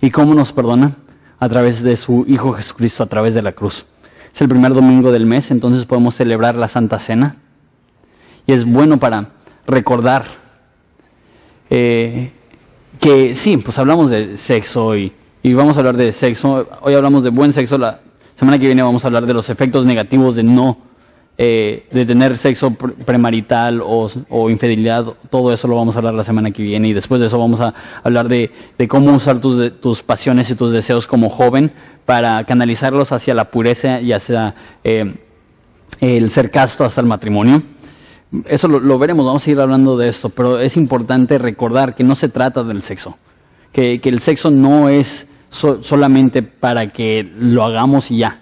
¿Y 0.00 0.10
cómo 0.10 0.34
nos 0.34 0.52
perdona? 0.52 0.92
A 1.38 1.48
través 1.48 1.82
de 1.82 1.96
su 1.96 2.24
Hijo 2.28 2.52
Jesucristo, 2.52 3.02
a 3.02 3.06
través 3.06 3.34
de 3.34 3.42
la 3.42 3.52
cruz. 3.52 3.86
Es 4.34 4.40
el 4.40 4.48
primer 4.48 4.72
domingo 4.74 5.12
del 5.12 5.26
mes, 5.26 5.50
entonces 5.50 5.84
podemos 5.84 6.14
celebrar 6.14 6.54
la 6.56 6.68
Santa 6.68 6.98
Cena. 6.98 7.36
Y 8.46 8.52
es 8.52 8.64
bueno 8.64 8.98
para 8.98 9.28
recordar 9.66 10.24
eh, 11.70 12.32
que 13.00 13.34
sí, 13.34 13.56
pues 13.56 13.78
hablamos 13.78 14.10
de 14.10 14.36
sexo 14.36 14.96
y, 14.96 15.12
y, 15.42 15.54
vamos 15.54 15.76
a 15.76 15.80
hablar 15.80 15.96
de 15.96 16.12
sexo. 16.12 16.68
Hoy 16.80 16.94
hablamos 16.94 17.24
de 17.24 17.30
buen 17.30 17.52
sexo, 17.52 17.78
la 17.78 18.00
semana 18.34 18.58
que 18.58 18.66
viene 18.66 18.82
vamos 18.82 19.04
a 19.04 19.08
hablar 19.08 19.26
de 19.26 19.34
los 19.34 19.50
efectos 19.50 19.84
negativos 19.84 20.34
de 20.34 20.42
no, 20.42 20.78
eh, 21.38 21.86
de 21.90 22.06
tener 22.06 22.36
sexo 22.38 22.72
premarital 22.74 23.80
o, 23.82 24.50
infidelidad. 24.50 25.04
Todo 25.30 25.52
eso 25.52 25.66
lo 25.68 25.76
vamos 25.76 25.96
a 25.96 25.98
hablar 25.98 26.14
la 26.14 26.24
semana 26.24 26.50
que 26.50 26.62
viene 26.62 26.88
y 26.88 26.92
después 26.92 27.20
de 27.20 27.28
eso 27.28 27.38
vamos 27.38 27.60
a 27.60 27.74
hablar 28.02 28.28
de, 28.28 28.50
de 28.78 28.88
cómo 28.88 29.12
usar 29.12 29.40
tus, 29.40 29.80
tus 29.80 30.02
pasiones 30.02 30.50
y 30.50 30.54
tus 30.54 30.72
deseos 30.72 31.06
como 31.06 31.28
joven 31.28 31.72
para 32.04 32.44
canalizarlos 32.44 33.12
hacia 33.12 33.34
la 33.34 33.50
pureza 33.50 34.00
y 34.00 34.12
hacia 34.12 34.54
eh, 34.84 35.14
el 36.00 36.30
ser 36.30 36.50
casto 36.50 36.84
hasta 36.84 37.00
el 37.00 37.06
matrimonio. 37.06 37.62
Eso 38.46 38.66
lo, 38.66 38.98
veremos, 38.98 39.26
vamos 39.26 39.46
a 39.46 39.50
ir 39.50 39.60
hablando 39.60 39.96
de 39.96 40.08
esto, 40.08 40.30
pero 40.30 40.58
es 40.58 40.76
importante 40.76 41.36
recordar 41.38 41.94
que 41.94 42.02
no 42.02 42.14
se 42.14 42.30
trata 42.30 42.64
del 42.64 42.80
sexo, 42.80 43.18
que, 43.72 44.00
el 44.02 44.20
sexo 44.20 44.50
no 44.50 44.88
es 44.88 45.26
solamente 45.50 46.42
para 46.42 46.92
que 46.92 47.30
lo 47.38 47.62
hagamos 47.62 48.10
y 48.10 48.18
ya. 48.18 48.40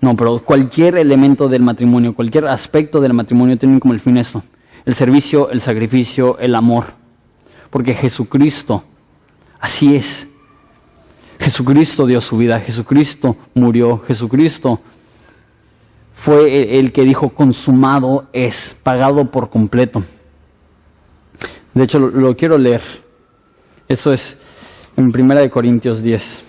No, 0.00 0.14
pero 0.14 0.38
cualquier 0.40 0.96
elemento 0.96 1.48
del 1.48 1.62
matrimonio, 1.62 2.14
cualquier 2.14 2.46
aspecto 2.46 3.00
del 3.00 3.14
matrimonio 3.14 3.56
tiene 3.56 3.80
como 3.80 3.94
el 3.94 4.00
fin 4.00 4.18
esto, 4.18 4.42
el 4.84 4.94
servicio, 4.94 5.50
el 5.50 5.60
sacrificio, 5.60 6.38
el 6.38 6.54
amor, 6.54 6.84
porque 7.70 7.94
Jesucristo, 7.94 8.84
así 9.58 9.96
es, 9.96 10.28
Jesucristo 11.38 12.06
dio 12.06 12.20
su 12.20 12.36
vida, 12.36 12.60
Jesucristo 12.60 13.36
murió, 13.54 13.98
Jesucristo 13.98 14.80
fue 16.14 16.78
el 16.78 16.92
que 16.92 17.02
dijo 17.02 17.28
consumado 17.30 18.26
es, 18.32 18.76
pagado 18.82 19.30
por 19.30 19.50
completo. 19.50 20.02
De 21.74 21.84
hecho, 21.84 21.98
lo, 21.98 22.34
quiero 22.34 22.56
leer. 22.56 22.80
Eso 23.86 24.10
es 24.10 24.38
en 24.96 25.12
Primera 25.12 25.40
de 25.42 25.50
Corintios 25.50 26.02
10. 26.02 26.45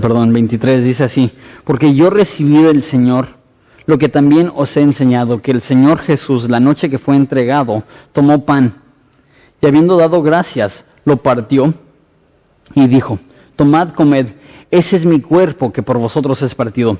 Perdón, 0.00 0.32
23 0.32 0.84
dice 0.84 1.04
así, 1.04 1.30
porque 1.64 1.94
yo 1.94 2.10
recibí 2.10 2.62
del 2.62 2.82
Señor 2.82 3.28
lo 3.86 3.98
que 3.98 4.08
también 4.08 4.50
os 4.54 4.76
he 4.76 4.80
enseñado, 4.80 5.42
que 5.42 5.50
el 5.50 5.60
Señor 5.60 5.98
Jesús, 5.98 6.48
la 6.48 6.60
noche 6.60 6.88
que 6.88 6.98
fue 6.98 7.16
entregado, 7.16 7.82
tomó 8.12 8.44
pan 8.44 8.74
y 9.60 9.66
habiendo 9.66 9.96
dado 9.96 10.22
gracias, 10.22 10.84
lo 11.04 11.16
partió 11.16 11.74
y 12.74 12.86
dijo, 12.86 13.18
tomad, 13.56 13.90
comed, 13.90 14.26
ese 14.70 14.96
es 14.96 15.04
mi 15.04 15.20
cuerpo 15.20 15.72
que 15.72 15.82
por 15.82 15.98
vosotros 15.98 16.40
es 16.42 16.54
partido. 16.54 16.98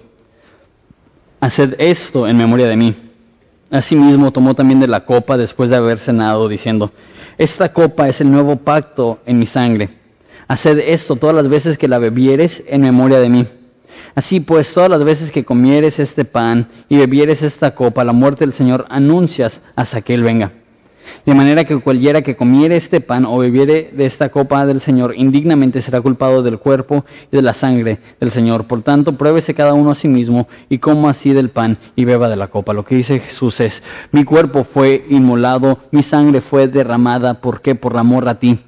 Haced 1.41 1.75
esto 1.79 2.29
en 2.29 2.37
memoria 2.37 2.69
de 2.69 2.77
mí. 2.77 2.95
Asimismo 3.71 4.31
tomó 4.31 4.55
también 4.55 4.81
de 4.81 4.87
la 4.87 5.05
copa 5.05 5.37
después 5.37 5.71
de 5.71 5.77
haber 5.77 5.99
cenado, 5.99 6.49
diciendo, 6.49 6.93
esta 7.39 7.73
copa 7.73 8.07
es 8.09 8.21
el 8.21 8.31
nuevo 8.31 8.57
pacto 8.57 9.21
en 9.25 9.39
mi 9.39 9.47
sangre. 9.47 10.02
Haced 10.53 10.81
esto 10.81 11.17
todas 11.17 11.35
las 11.35 11.49
veces 11.49 11.79
que 11.79 11.89
la 11.89 11.99
bebieres 11.99 12.63
en 12.67 12.83
memoria 12.83 13.19
de 13.21 13.31
mí. 13.31 13.47
Así 14.15 14.39
pues, 14.39 14.71
todas 14.75 14.91
las 14.91 15.03
veces 15.03 15.33
que 15.33 15.47
comieres 15.47 15.99
este 15.99 16.27
pan 16.27 16.69
y 16.91 16.99
bebieres 16.99 17.41
esta 17.41 17.75
copa, 17.75 18.05
la 18.05 18.13
muerte 18.13 18.45
del 18.45 18.53
Señor 18.53 18.85
anuncias 18.91 19.63
hasta 19.77 20.03
que 20.03 20.13
Él 20.13 20.23
venga. 20.23 20.51
De 21.25 21.33
manera 21.33 21.65
que 21.65 21.81
cualquiera 21.81 22.21
que 22.21 22.37
comiere 22.37 22.77
este 22.77 23.01
pan 23.01 23.25
o 23.25 23.39
bebiere 23.39 23.93
de 23.95 24.05
esta 24.05 24.29
copa 24.29 24.67
del 24.67 24.83
Señor 24.83 25.15
indignamente 25.17 25.81
será 25.81 26.03
culpado 26.03 26.43
del 26.43 26.59
cuerpo 26.59 27.07
y 27.33 27.37
de 27.37 27.41
la 27.41 27.55
sangre 27.55 28.01
del 28.21 28.31
Señor. 28.31 28.67
Por 28.67 28.83
tanto, 28.83 29.17
pruébese 29.17 29.55
cada 29.55 29.73
uno 29.73 29.93
a 29.93 29.95
sí 29.95 30.07
mismo 30.07 30.49
y 30.69 30.77
coma 30.81 31.09
así 31.09 31.33
del 31.33 31.49
pan 31.49 31.79
y 31.97 32.05
beba 32.05 32.29
de 32.29 32.37
la 32.37 32.49
copa. 32.49 32.75
Lo 32.75 32.85
que 32.85 32.97
dice 32.97 33.21
Jesús 33.21 33.59
es, 33.61 33.83
mi 34.11 34.25
cuerpo 34.25 34.65
fue 34.65 35.07
inmolado, 35.09 35.79
mi 35.93 36.03
sangre 36.03 36.43
fue 36.43 36.69
derramada, 36.69 37.41
¿por 37.41 37.63
qué? 37.63 37.75
Por 37.75 37.97
amor 37.97 38.29
a 38.29 38.39
ti. 38.39 38.59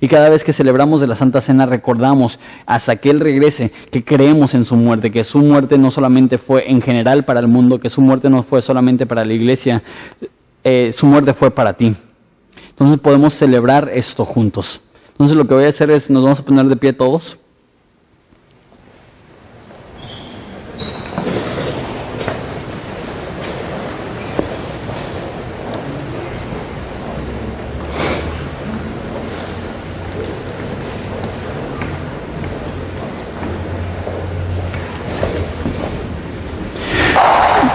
Y 0.00 0.08
cada 0.08 0.28
vez 0.28 0.44
que 0.44 0.52
celebramos 0.52 1.00
de 1.00 1.06
la 1.06 1.14
Santa 1.14 1.40
Cena 1.40 1.66
recordamos 1.66 2.38
hasta 2.66 2.96
que 2.96 3.10
Él 3.10 3.20
regrese 3.20 3.72
que 3.90 4.04
creemos 4.04 4.54
en 4.54 4.64
su 4.64 4.76
muerte, 4.76 5.10
que 5.10 5.24
su 5.24 5.40
muerte 5.40 5.76
no 5.78 5.90
solamente 5.90 6.38
fue 6.38 6.70
en 6.70 6.80
general 6.80 7.24
para 7.24 7.40
el 7.40 7.48
mundo, 7.48 7.80
que 7.80 7.88
su 7.88 8.00
muerte 8.00 8.30
no 8.30 8.42
fue 8.42 8.62
solamente 8.62 9.06
para 9.06 9.24
la 9.24 9.32
iglesia, 9.32 9.82
eh, 10.62 10.92
su 10.96 11.06
muerte 11.06 11.34
fue 11.34 11.50
para 11.50 11.72
ti. 11.72 11.94
Entonces 12.70 12.98
podemos 13.00 13.34
celebrar 13.34 13.90
esto 13.92 14.24
juntos. 14.24 14.80
Entonces 15.10 15.36
lo 15.36 15.48
que 15.48 15.54
voy 15.54 15.64
a 15.64 15.68
hacer 15.68 15.90
es, 15.90 16.10
nos 16.10 16.22
vamos 16.22 16.38
a 16.38 16.44
poner 16.44 16.66
de 16.66 16.76
pie 16.76 16.92
todos. 16.92 17.38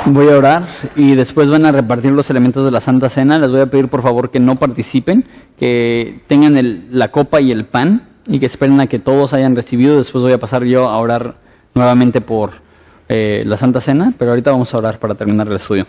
Voy 0.06 0.28
a 0.28 0.38
orar 0.38 0.64
y 0.97 1.16
después 1.16 1.49
van 1.49 1.66
a 1.66 1.72
repartir 1.72 2.12
los 2.12 2.30
elementos 2.30 2.66
de 2.66 2.72
la 2.72 2.82
Santa 2.82 3.08
Cena. 3.08 3.39
Les 3.39 3.49
voy 3.49 3.62
a 3.62 3.68
pedir 3.68 3.88
por 3.88 4.01
favor 4.01 4.32
que 4.32 4.39
no 4.39 4.58
participen, 4.58 5.26
que 5.58 6.20
tengan 6.28 6.88
la 6.91 7.10
copa 7.10 7.39
y 7.39 7.54
el 7.54 7.66
pan 7.66 8.10
y 8.28 8.39
que 8.39 8.45
esperen 8.45 8.82
a 8.82 8.88
que 8.88 8.99
todos 8.99 9.34
hayan 9.34 9.56
recibido. 9.56 9.97
Después 9.97 10.22
voy 10.22 10.34
a 10.34 10.39
pasar 10.39 10.66
yo 10.66 10.89
a 10.89 10.97
orar 10.97 11.36
nuevamente 11.74 12.20
por 12.20 12.51
eh, 13.08 13.43
la 13.45 13.56
Santa 13.56 13.80
Cena, 13.80 14.14
pero 14.18 14.32
ahorita 14.32 14.51
vamos 14.51 14.74
a 14.74 14.78
orar 14.78 14.99
para 14.99 15.16
terminar 15.16 15.47
el 15.47 15.54
estudio. 15.54 15.86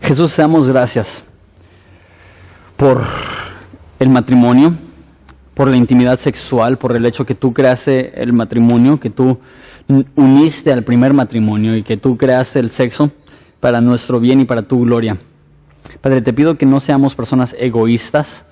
Jesús, 0.00 0.34
te 0.36 0.42
damos 0.42 0.68
gracias 0.68 1.24
por 2.76 3.02
el 3.98 4.10
matrimonio, 4.10 4.72
por 5.54 5.66
la 5.66 5.76
intimidad 5.76 6.20
sexual, 6.20 6.78
por 6.78 6.94
el 6.94 7.04
hecho 7.04 7.26
que 7.26 7.34
tú 7.34 7.52
creaste 7.52 8.22
el 8.22 8.32
matrimonio, 8.32 9.00
que 9.00 9.10
tú 9.10 9.40
uniste 10.16 10.72
al 10.72 10.84
primer 10.84 11.14
matrimonio 11.14 11.76
y 11.76 11.82
que 11.82 11.96
tú 11.96 12.16
creaste 12.16 12.58
el 12.58 12.70
sexo 12.70 13.10
para 13.60 13.80
nuestro 13.80 14.20
bien 14.20 14.40
y 14.40 14.44
para 14.44 14.62
tu 14.62 14.80
gloria. 14.80 15.16
Padre, 16.00 16.20
te 16.22 16.32
pido 16.32 16.56
que 16.58 16.66
no 16.66 16.80
seamos 16.80 17.14
personas 17.14 17.56
egoístas, 17.58 18.44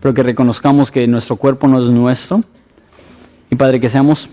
pero 0.00 0.12
que 0.12 0.22
reconozcamos 0.22 0.90
que 0.90 1.06
nuestro 1.06 1.36
cuerpo 1.36 1.68
no 1.68 1.78
es 1.78 1.90
nuestro. 1.90 2.42
Y 3.50 3.56
Padre, 3.56 3.80
que 3.80 3.88
seamos 3.88 4.28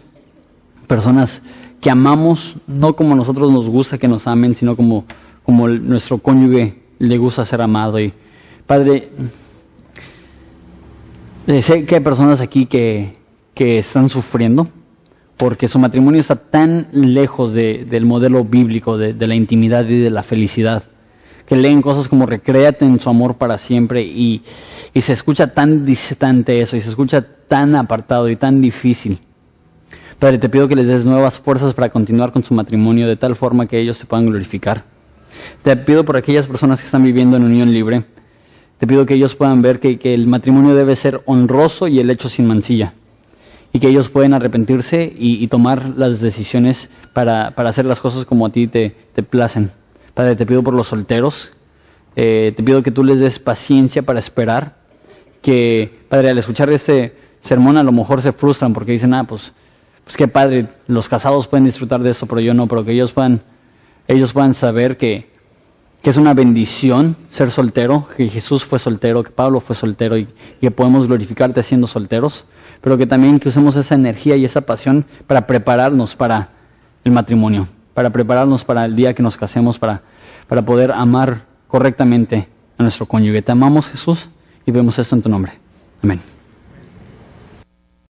personas 0.88 1.42
que 1.80 1.90
amamos 1.90 2.56
no 2.68 2.96
como 2.96 3.16
nosotros 3.16 3.52
nos 3.52 3.70
gusta 3.70 3.98
que 3.98 4.08
nos 4.08 4.28
amen, 4.28 4.56
sino 4.56 4.76
como, 4.76 5.06
como 5.44 5.68
nuestro 5.68 6.18
cónyuge 6.18 6.82
le 7.00 7.18
gusta 7.18 7.46
ser 7.46 7.62
amado. 7.62 8.00
Y 8.00 8.14
Padre, 8.66 9.10
eh, 11.48 11.62
sé 11.62 11.86
que 11.86 11.96
hay 11.96 12.02
personas 12.02 12.42
aquí 12.42 12.66
que, 12.66 13.18
que 13.54 13.78
están 13.78 14.10
sufriendo 14.10 14.68
porque 15.42 15.68
su 15.68 15.80
matrimonio 15.80 16.22
está 16.22 16.36
tan 16.36 16.90
lejos 16.92 17.52
de, 17.52 17.84
del 17.90 18.06
modelo 18.06 18.46
bíblico, 18.46 19.00
de, 19.00 19.14
de, 19.14 19.26
la 19.26 19.34
intimidad 19.34 19.84
y 19.86 20.00
de 20.00 20.12
la 20.12 20.22
felicidad, 20.22 20.84
que 21.48 21.56
leen 21.56 21.82
cosas 21.82 22.08
como 22.08 22.28
recréate 22.28 22.86
en 22.86 23.00
su 23.00 23.10
amor 23.10 23.38
para 23.38 23.58
siempre 23.58 24.04
y, 24.04 24.44
y 24.94 25.02
se 25.02 25.14
escucha 25.14 25.52
tan 25.52 25.84
distante 25.84 26.62
eso 26.62 26.76
y 26.78 26.82
se 26.82 26.90
escucha 26.90 27.26
tan 27.48 27.76
apartado 27.76 28.30
y 28.30 28.36
tan 28.36 28.62
difícil. 28.62 29.18
Padre, 30.20 30.38
te 30.38 30.48
pido 30.48 30.68
que 30.68 30.76
les 30.76 30.88
des 30.88 31.06
nuevas 31.06 31.40
fuerzas 31.40 31.74
para 31.74 31.90
continuar 31.90 32.32
con 32.32 32.44
su 32.44 32.54
matrimonio 32.54 33.08
de 33.08 33.16
tal 33.16 33.36
forma 33.36 33.66
que 33.66 33.80
ellos 33.80 33.98
se 33.98 34.06
puedan 34.06 34.28
glorificar. 34.28 34.84
Te 35.64 35.76
pido 35.76 36.06
por 36.06 36.18
aquellas 36.18 36.46
personas 36.46 36.80
que 36.82 36.86
están 36.86 37.02
viviendo 37.02 37.38
en 37.38 37.46
unión 37.46 37.72
libre, 37.72 38.04
te 38.78 38.86
pido 38.86 39.08
que 39.08 39.16
ellos 39.16 39.34
puedan 39.34 39.64
ver 39.64 39.80
que, 39.80 39.98
que 39.98 40.14
el 40.14 40.28
matrimonio 40.28 40.76
debe 40.76 40.96
ser 40.96 41.24
honroso 41.26 41.88
y 41.88 42.00
el 42.00 42.12
hecho 42.12 42.30
sin 42.30 42.46
mancilla 42.46 42.94
y 43.74 43.80
que 43.80 43.88
ellos 43.88 44.10
pueden 44.10 44.34
arrepentirse 44.34 45.14
y, 45.18 45.48
tomar 45.48 45.94
las 45.96 46.20
decisiones 46.20 46.90
para, 47.14 47.52
para, 47.52 47.70
hacer 47.70 47.86
las 47.86 48.02
cosas 48.02 48.26
como 48.26 48.46
a 48.46 48.52
ti 48.52 48.68
te, 48.68 48.96
te 49.14 49.24
placen. 49.24 49.72
Padre, 50.14 50.36
te 50.36 50.46
pido 50.46 50.62
por 50.62 50.74
los 50.74 50.88
solteros, 50.88 51.54
eh, 52.16 52.54
te 52.56 52.64
pido 52.64 52.84
que 52.84 52.92
tú 52.92 53.04
les 53.04 53.20
des 53.20 53.40
paciencia 53.40 54.02
para 54.02 54.20
esperar, 54.20 54.76
que, 55.42 56.00
Padre, 56.10 56.30
al 56.30 56.38
escuchar 56.38 56.70
este 56.70 57.16
sermón 57.40 57.78
a 57.78 57.84
lo 57.84 57.92
mejor 57.92 58.22
se 58.22 58.34
frustran 58.34 58.74
porque 58.74 58.92
dicen, 58.92 59.14
ah, 59.14 59.24
pues, 59.24 59.54
pues 60.04 60.18
qué 60.18 60.28
padre, 60.28 60.68
los 60.88 61.08
casados 61.08 61.48
pueden 61.48 61.66
disfrutar 61.66 62.02
de 62.02 62.10
eso, 62.12 62.26
pero 62.26 62.42
yo 62.42 62.54
no, 62.54 62.68
pero 62.68 62.84
que 62.84 62.92
ellos 62.92 63.12
puedan, 63.12 63.42
ellos 64.08 64.34
puedan 64.34 64.54
saber 64.54 64.98
que, 64.98 65.32
que 66.02 66.10
es 66.10 66.18
una 66.18 66.34
bendición 66.34 67.16
ser 67.30 67.52
soltero, 67.52 68.08
que 68.18 68.28
Jesús 68.28 68.66
fue 68.66 68.78
soltero, 68.80 69.24
que 69.24 69.32
Pablo 69.32 69.60
fue 69.60 69.76
soltero 69.76 70.18
y 70.18 70.28
que 70.60 70.72
podemos 70.72 71.08
glorificarte 71.08 71.64
siendo 71.64 71.88
solteros 71.88 72.46
pero 72.82 72.98
que 72.98 73.06
también 73.06 73.40
que 73.40 73.50
usemos 73.50 73.76
esa 73.76 73.96
energía 73.96 74.36
y 74.36 74.46
esa 74.46 74.62
pasión 74.62 75.06
para 75.28 75.48
prepararnos 75.48 76.16
para 76.16 76.50
el 77.04 77.12
matrimonio, 77.12 77.68
para 77.94 78.10
prepararnos 78.10 78.66
para 78.66 78.86
el 78.86 78.96
día 78.96 79.14
que 79.14 79.24
nos 79.24 79.38
casemos, 79.38 79.80
para, 79.80 80.02
para 80.48 80.64
poder 80.64 80.92
amar 80.92 81.46
correctamente 81.68 82.48
a 82.78 82.84
nuestro 82.84 83.06
cónyuge. 83.06 83.42
Te 83.42 83.52
amamos 83.52 83.88
Jesús 83.88 84.28
y 84.66 84.72
vemos 84.72 84.98
esto 85.00 85.16
en 85.16 85.22
tu 85.22 85.30
nombre. 85.30 85.54
Amén. 86.04 86.20